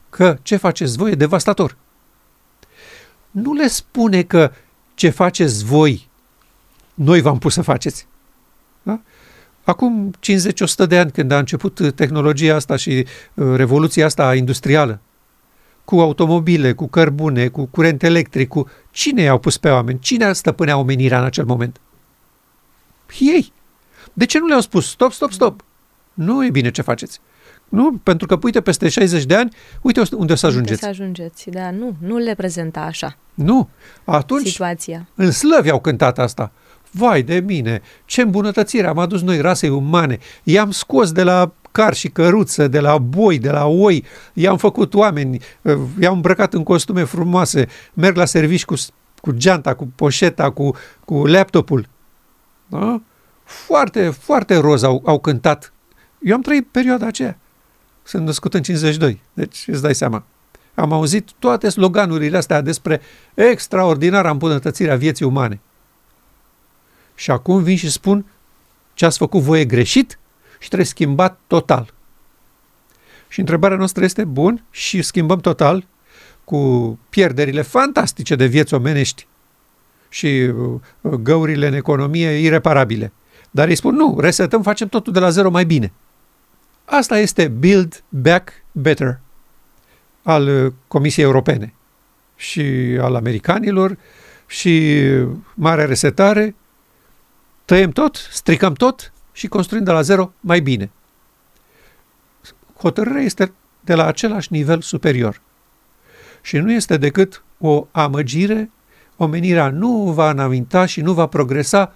[0.09, 1.75] că ce faceți voi e devastator.
[3.31, 4.51] Nu le spune că
[4.93, 6.09] ce faceți voi,
[6.93, 8.07] noi v-am pus să faceți.
[8.83, 8.99] Da?
[9.63, 10.13] Acum
[10.85, 14.99] 50-100 de ani, când a început tehnologia asta și uh, revoluția asta industrială,
[15.91, 18.69] cu automobile, cu cărbune, cu curent electric, cu...
[18.91, 19.99] Cine i-au pus pe oameni?
[19.99, 21.79] Cine stăpânea omenirea în acel moment?
[23.19, 23.53] Ei.
[24.13, 25.63] De ce nu le-au spus stop, stop, stop?
[26.13, 27.19] Nu e bine ce faceți.
[27.69, 30.83] Nu, pentru că, uite, peste 60 de ani, uite unde o să ajungeți.
[30.83, 33.17] Unde să ajungeți, da, nu, nu le prezenta așa.
[33.33, 33.69] Nu,
[34.03, 35.07] atunci, situația.
[35.15, 36.51] în slăvi au cântat asta.
[36.91, 40.19] Vai de mine, ce îmbunătățire am adus noi rasei umane.
[40.43, 44.93] I-am scos de la car și căruță, de la boi, de la oi, i-am făcut
[44.93, 45.41] oameni,
[45.99, 48.75] i-am îmbrăcat în costume frumoase, merg la servici cu,
[49.21, 51.87] cu geanta, cu poșeta, cu, cu laptopul.
[52.67, 53.01] Da?
[53.43, 55.73] Foarte, foarte roz au, au cântat.
[56.19, 57.37] Eu am trăit perioada aceea.
[58.03, 60.23] Sunt născut în 52, deci îți dai seama.
[60.73, 63.01] Am auzit toate sloganurile astea despre
[63.33, 65.59] extraordinara îmbunătățirea vieții umane.
[67.15, 68.25] Și acum vin și spun
[68.93, 70.19] ce ați făcut voi e greșit
[70.61, 71.93] și trebuie schimbat total.
[73.27, 75.85] Și întrebarea noastră este, bun, și schimbăm total
[76.43, 79.27] cu pierderile fantastice de vieți omenești
[80.09, 83.11] și uh, găurile în economie ireparabile.
[83.51, 85.91] Dar îi spun, nu, resetăm, facem totul de la zero mai bine.
[86.85, 89.19] Asta este Build Back Better
[90.23, 91.73] al uh, Comisiei Europene
[92.35, 92.61] și
[93.01, 93.97] al americanilor
[94.47, 95.03] și
[95.53, 96.55] mare resetare.
[97.65, 100.89] Tăiem tot, stricăm tot și construim de la zero mai bine.
[102.77, 105.41] Hotărârea este de la același nivel superior.
[106.41, 108.71] Și nu este decât o amăgire,
[109.17, 111.93] omenirea nu va înainta și nu va progresa,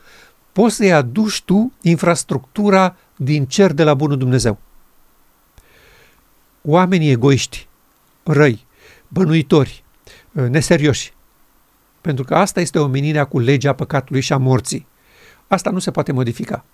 [0.51, 4.59] poți să-i aduci tu infrastructura din cer de la Bunul Dumnezeu
[6.65, 7.67] oamenii egoiști,
[8.23, 8.65] răi,
[9.07, 9.83] bănuitori,
[10.37, 11.13] ă, neserioși.
[12.01, 14.87] Pentru că asta este omenirea cu legea păcatului și a morții.
[15.47, 16.65] Asta nu se poate modifica.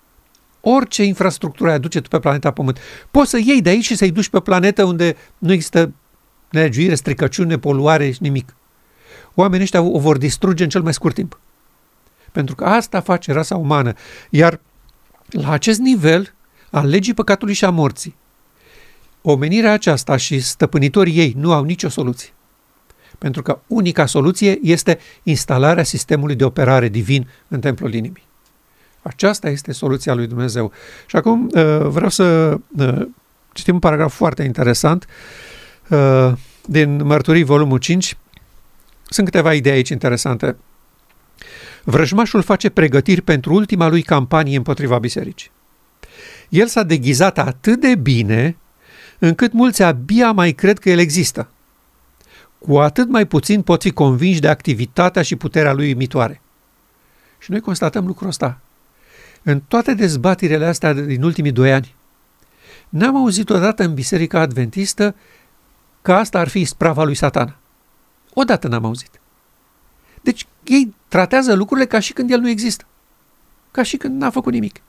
[0.64, 2.78] Orice infrastructură ai aduce tu pe planeta Pământ,
[3.10, 5.92] poți să iei de aici și să-i duci pe planetă unde nu există
[6.50, 8.54] nelegiuire, stricăciune, poluare și nimic.
[9.34, 11.38] Oamenii ăștia o vor distruge în cel mai scurt timp.
[12.32, 13.92] Pentru că asta face rasa umană.
[14.30, 14.60] Iar
[15.30, 16.34] la acest nivel
[16.70, 18.14] al legii păcatului și a morții,
[19.22, 22.32] Omenirea aceasta și stăpânitorii ei nu au nicio soluție.
[23.18, 28.22] Pentru că unica soluție este instalarea sistemului de operare divin în templul inimii.
[29.02, 30.72] Aceasta este soluția lui Dumnezeu.
[31.06, 33.06] Și acum uh, vreau să uh,
[33.52, 35.06] citim un paragraf foarte interesant
[35.88, 36.32] uh,
[36.66, 38.16] din Mărturii, volumul 5.
[39.08, 40.56] Sunt câteva idei aici interesante.
[41.84, 45.50] Vrăjmașul face pregătiri pentru ultima lui campanie împotriva bisericii.
[46.48, 48.56] El s-a deghizat atât de bine
[49.18, 51.48] încât mulți abia mai cred că el există.
[52.58, 56.40] Cu atât mai puțin pot fi convinși de activitatea și puterea lui imitoare.
[57.38, 58.60] Și noi constatăm lucrul ăsta.
[59.42, 61.94] În toate dezbatirele astea din ultimii doi ani,
[62.88, 65.14] n-am auzit odată în Biserica Adventistă
[66.02, 67.56] că asta ar fi sprava lui satana.
[68.34, 69.20] Odată n-am auzit.
[70.20, 72.84] Deci ei tratează lucrurile ca și când el nu există.
[73.70, 74.80] Ca și când n-a făcut nimic.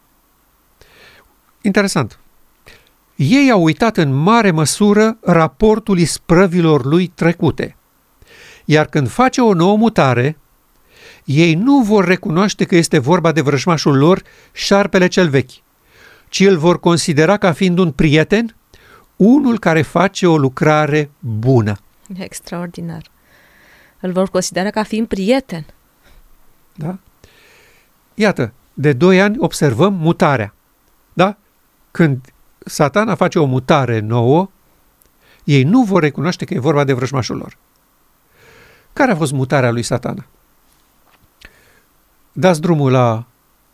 [1.62, 2.18] Interesant
[3.16, 7.76] ei au uitat în mare măsură raportul isprăvilor lui trecute.
[8.66, 10.38] Iar când face o nouă mutare,
[11.26, 15.52] ei nu vor recunoaște că este vorba de vrăjmașul lor, șarpele cel vechi,
[16.30, 18.56] ci îl vor considera ca fiind un prieten,
[19.16, 21.78] unul care face o lucrare bună.
[22.18, 23.04] Extraordinar.
[24.00, 25.66] Îl vor considera ca fiind prieten.
[26.76, 26.98] Da?
[28.14, 30.54] Iată, de doi ani observăm mutarea.
[31.14, 31.38] Da?
[31.92, 32.34] Când
[32.66, 34.50] satana face o mutare nouă,
[35.44, 37.58] ei nu vor recunoaște că e vorba de vrăjmașul lor.
[38.94, 40.26] Care a fost mutarea lui satana?
[42.36, 43.26] Dați drumul la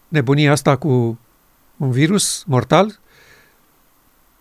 [0.07, 1.19] nebunia asta cu
[1.77, 2.99] un virus mortal,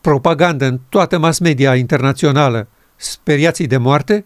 [0.01, 4.25] propagandă în toată mass media internațională, speriații de moarte,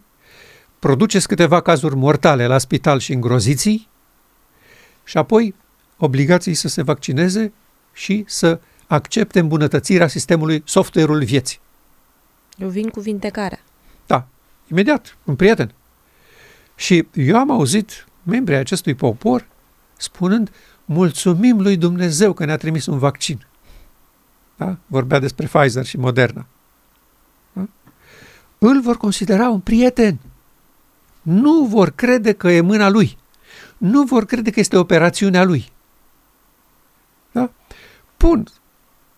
[0.79, 3.89] produceți câteva cazuri mortale la spital și îngroziții
[5.05, 5.55] și apoi
[5.97, 7.53] obligații să se vaccineze
[7.93, 11.61] și să accepte îmbunătățirea sistemului software-ului vieții.
[12.57, 13.61] Eu vin cu vindecarea.
[14.07, 14.27] Da,
[14.71, 15.75] imediat, un prieten.
[16.75, 19.51] Și eu am auzit membrii acestui popor
[20.03, 20.51] spunând,
[20.85, 23.47] mulțumim lui Dumnezeu că ne-a trimis un vaccin.
[24.57, 24.77] Da?
[24.87, 26.47] Vorbea despre Pfizer și Moderna.
[27.53, 27.69] Da?
[28.59, 30.19] Îl vor considera un prieten.
[31.23, 33.19] Nu vor crede că e mâna lui.
[33.79, 35.73] Nu vor crede că este operațiunea lui.
[37.33, 37.51] Da?
[38.19, 38.47] Bun,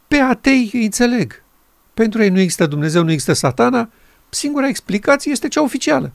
[0.08, 1.42] pe atei îi înțeleg.
[1.94, 3.88] Pentru ei nu există Dumnezeu, nu există satana,
[4.28, 6.12] singura explicație este cea oficială.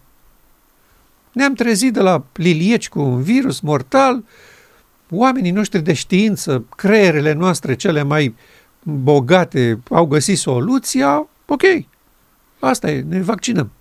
[1.32, 4.24] Ne-am trezit de la lilieci cu un virus mortal,
[5.10, 8.36] oamenii noștri de știință, creierele noastre cele mai
[8.84, 11.62] bogate au găsit soluția, ok,
[12.60, 13.72] asta e, ne vaccinăm.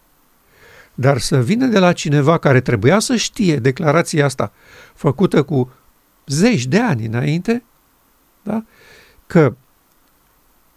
[0.95, 4.53] Dar să vină de la cineva care trebuia să știe declarația asta,
[4.95, 5.73] făcută cu
[6.27, 7.63] zeci de ani înainte,
[8.43, 8.65] da?
[9.27, 9.55] că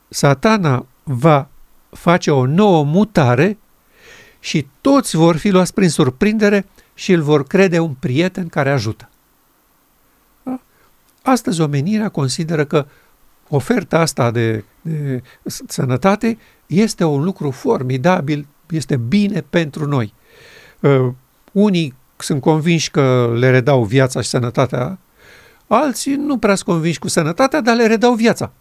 [0.10, 1.47] satana va
[1.89, 3.58] face o nouă mutare
[4.39, 9.11] și toți vor fi luați prin surprindere și îl vor crede un prieten care ajută.
[11.22, 11.32] Da?
[11.32, 12.86] Astăzi omenirea consideră că
[13.49, 15.22] oferta asta de, de
[15.67, 20.13] sănătate este un lucru formidabil, este bine pentru noi.
[20.80, 21.07] Uh,
[21.51, 24.97] unii sunt convinși că le redau viața și sănătatea,
[25.67, 28.51] alții nu prea sunt convinși cu sănătatea, dar le redau viața.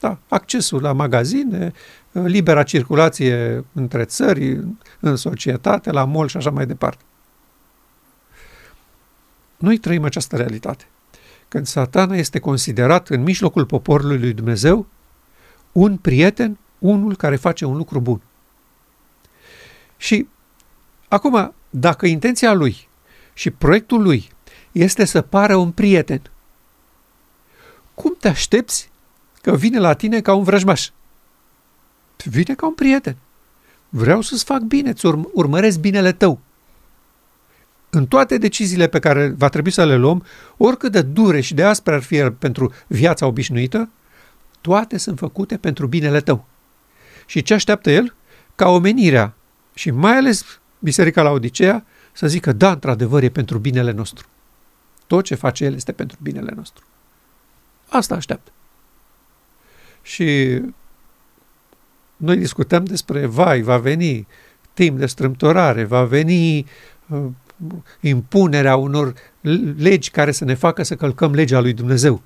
[0.00, 1.72] Da, accesul la magazine,
[2.12, 4.60] libera circulație între țări,
[5.00, 7.02] în societate, la mol și așa mai departe.
[9.56, 10.84] Noi trăim această realitate.
[11.48, 14.86] Când satana este considerat în mijlocul poporului lui Dumnezeu
[15.72, 18.20] un prieten, unul care face un lucru bun.
[19.96, 20.28] Și
[21.08, 22.88] acum, dacă intenția lui
[23.34, 24.30] și proiectul lui
[24.72, 26.22] este să pară un prieten,
[27.94, 28.90] cum te aștepți
[29.42, 30.88] că vine la tine ca un vrăjmaș.
[32.24, 33.16] Vine ca un prieten.
[33.88, 36.40] Vreau să-ți fac bine, îți urm- urmăresc binele tău.
[37.96, 40.24] În toate deciziile pe care va trebui să le luăm,
[40.56, 43.88] oricât de dure și de aspre ar fi pentru viața obișnuită,
[44.60, 46.46] toate sunt făcute pentru binele tău.
[47.26, 48.14] Și ce așteaptă el?
[48.54, 49.34] Ca omenirea
[49.74, 54.26] și mai ales Biserica la Odisea să zică, da, într-adevăr, e pentru binele nostru.
[55.06, 56.84] Tot ce face el este pentru binele nostru.
[57.88, 58.50] Asta așteaptă.
[60.02, 60.60] Și
[62.16, 64.26] noi discutăm despre, vai, va veni
[64.74, 66.66] timp de strâmtorare, va veni
[67.08, 67.26] uh,
[68.00, 69.14] impunerea unor
[69.76, 72.22] legi care să ne facă să călcăm legea lui Dumnezeu.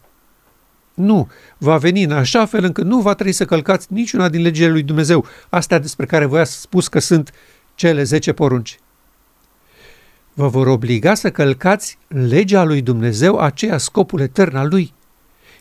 [0.95, 1.29] Nu,
[1.59, 4.83] va veni în așa fel încât nu va trebui să călcați niciuna din legile lui
[4.83, 7.33] Dumnezeu, astea despre care voi ați spus că sunt
[7.75, 8.79] cele zece porunci.
[10.33, 14.93] Vă vor obliga să călcați legea lui Dumnezeu, aceea scopul etern al lui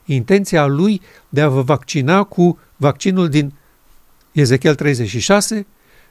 [0.05, 3.53] intenția lui de a vă vaccina cu vaccinul din
[4.31, 5.65] Ezechiel 36,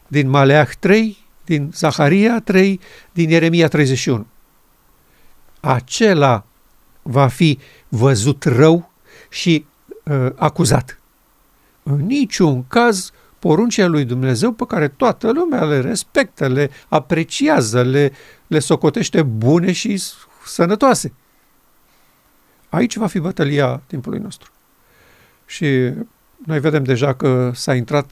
[0.07, 1.17] din Maleah 3,
[1.49, 2.81] din Zaharia 3,
[3.13, 4.27] din Ieremia 31.
[5.61, 6.45] Acela
[7.03, 7.59] va fi
[7.89, 8.91] văzut rău
[9.31, 9.65] și
[10.03, 10.99] uh, acuzat.
[11.83, 18.13] În niciun caz poruncile lui Dumnezeu pe care toată lumea le respectă, le apreciază, le,
[18.47, 20.03] le socotește bune și
[20.45, 21.13] sănătoase.
[22.69, 24.53] Aici va fi bătălia timpului nostru.
[25.47, 25.93] Și
[26.47, 28.11] noi vedem deja că s-a intrat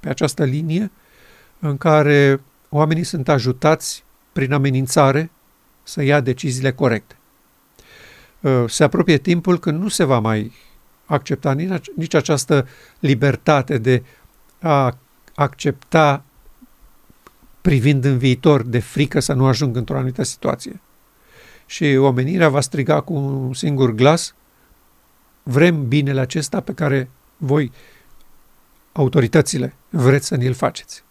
[0.00, 0.90] pe această linie
[1.68, 5.30] în care oamenii sunt ajutați prin amenințare
[5.82, 7.16] să ia deciziile corecte.
[8.40, 10.52] Uh, se apropie timpul când nu se va mai
[11.06, 11.52] accepta
[11.96, 12.68] nici această
[12.98, 14.02] libertate de
[14.60, 14.96] a
[15.34, 16.24] accepta
[17.60, 20.80] privind în viitor de frică să nu ajung într-o anumită situație
[21.66, 24.34] și omenirea va striga cu un singur glas,
[25.42, 27.72] vrem binele acesta pe care voi,
[28.92, 31.04] autoritățile, vreți să ne-l faceți.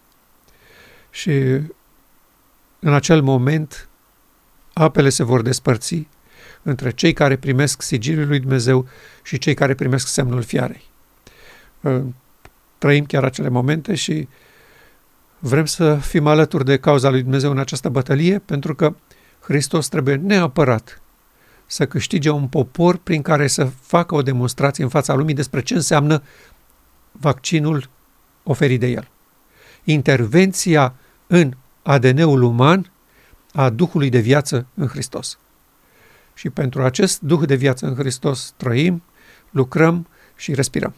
[1.14, 1.32] Și
[2.78, 3.88] în acel moment
[4.72, 6.06] apele se vor despărți
[6.62, 8.88] între cei care primesc sigiliul lui Dumnezeu
[9.22, 10.82] și cei care primesc semnul fiarei.
[12.78, 14.28] Trăim chiar acele momente și
[15.46, 18.94] Vrem să fim alături de cauza lui Dumnezeu în această bătălie pentru că
[19.40, 21.00] Hristos trebuie neapărat
[21.66, 25.74] să câștige un popor prin care să facă o demonstrație în fața lumii despre ce
[25.74, 26.22] înseamnă
[27.12, 27.88] vaccinul
[28.42, 29.08] oferit de el.
[29.84, 30.94] Intervenția
[31.34, 32.90] în ADN-ul uman
[33.52, 35.38] a Duhului de viață în Hristos.
[36.34, 39.02] Și pentru acest Duh de viață în Hristos trăim,
[39.50, 40.06] lucrăm
[40.36, 40.94] și respirăm.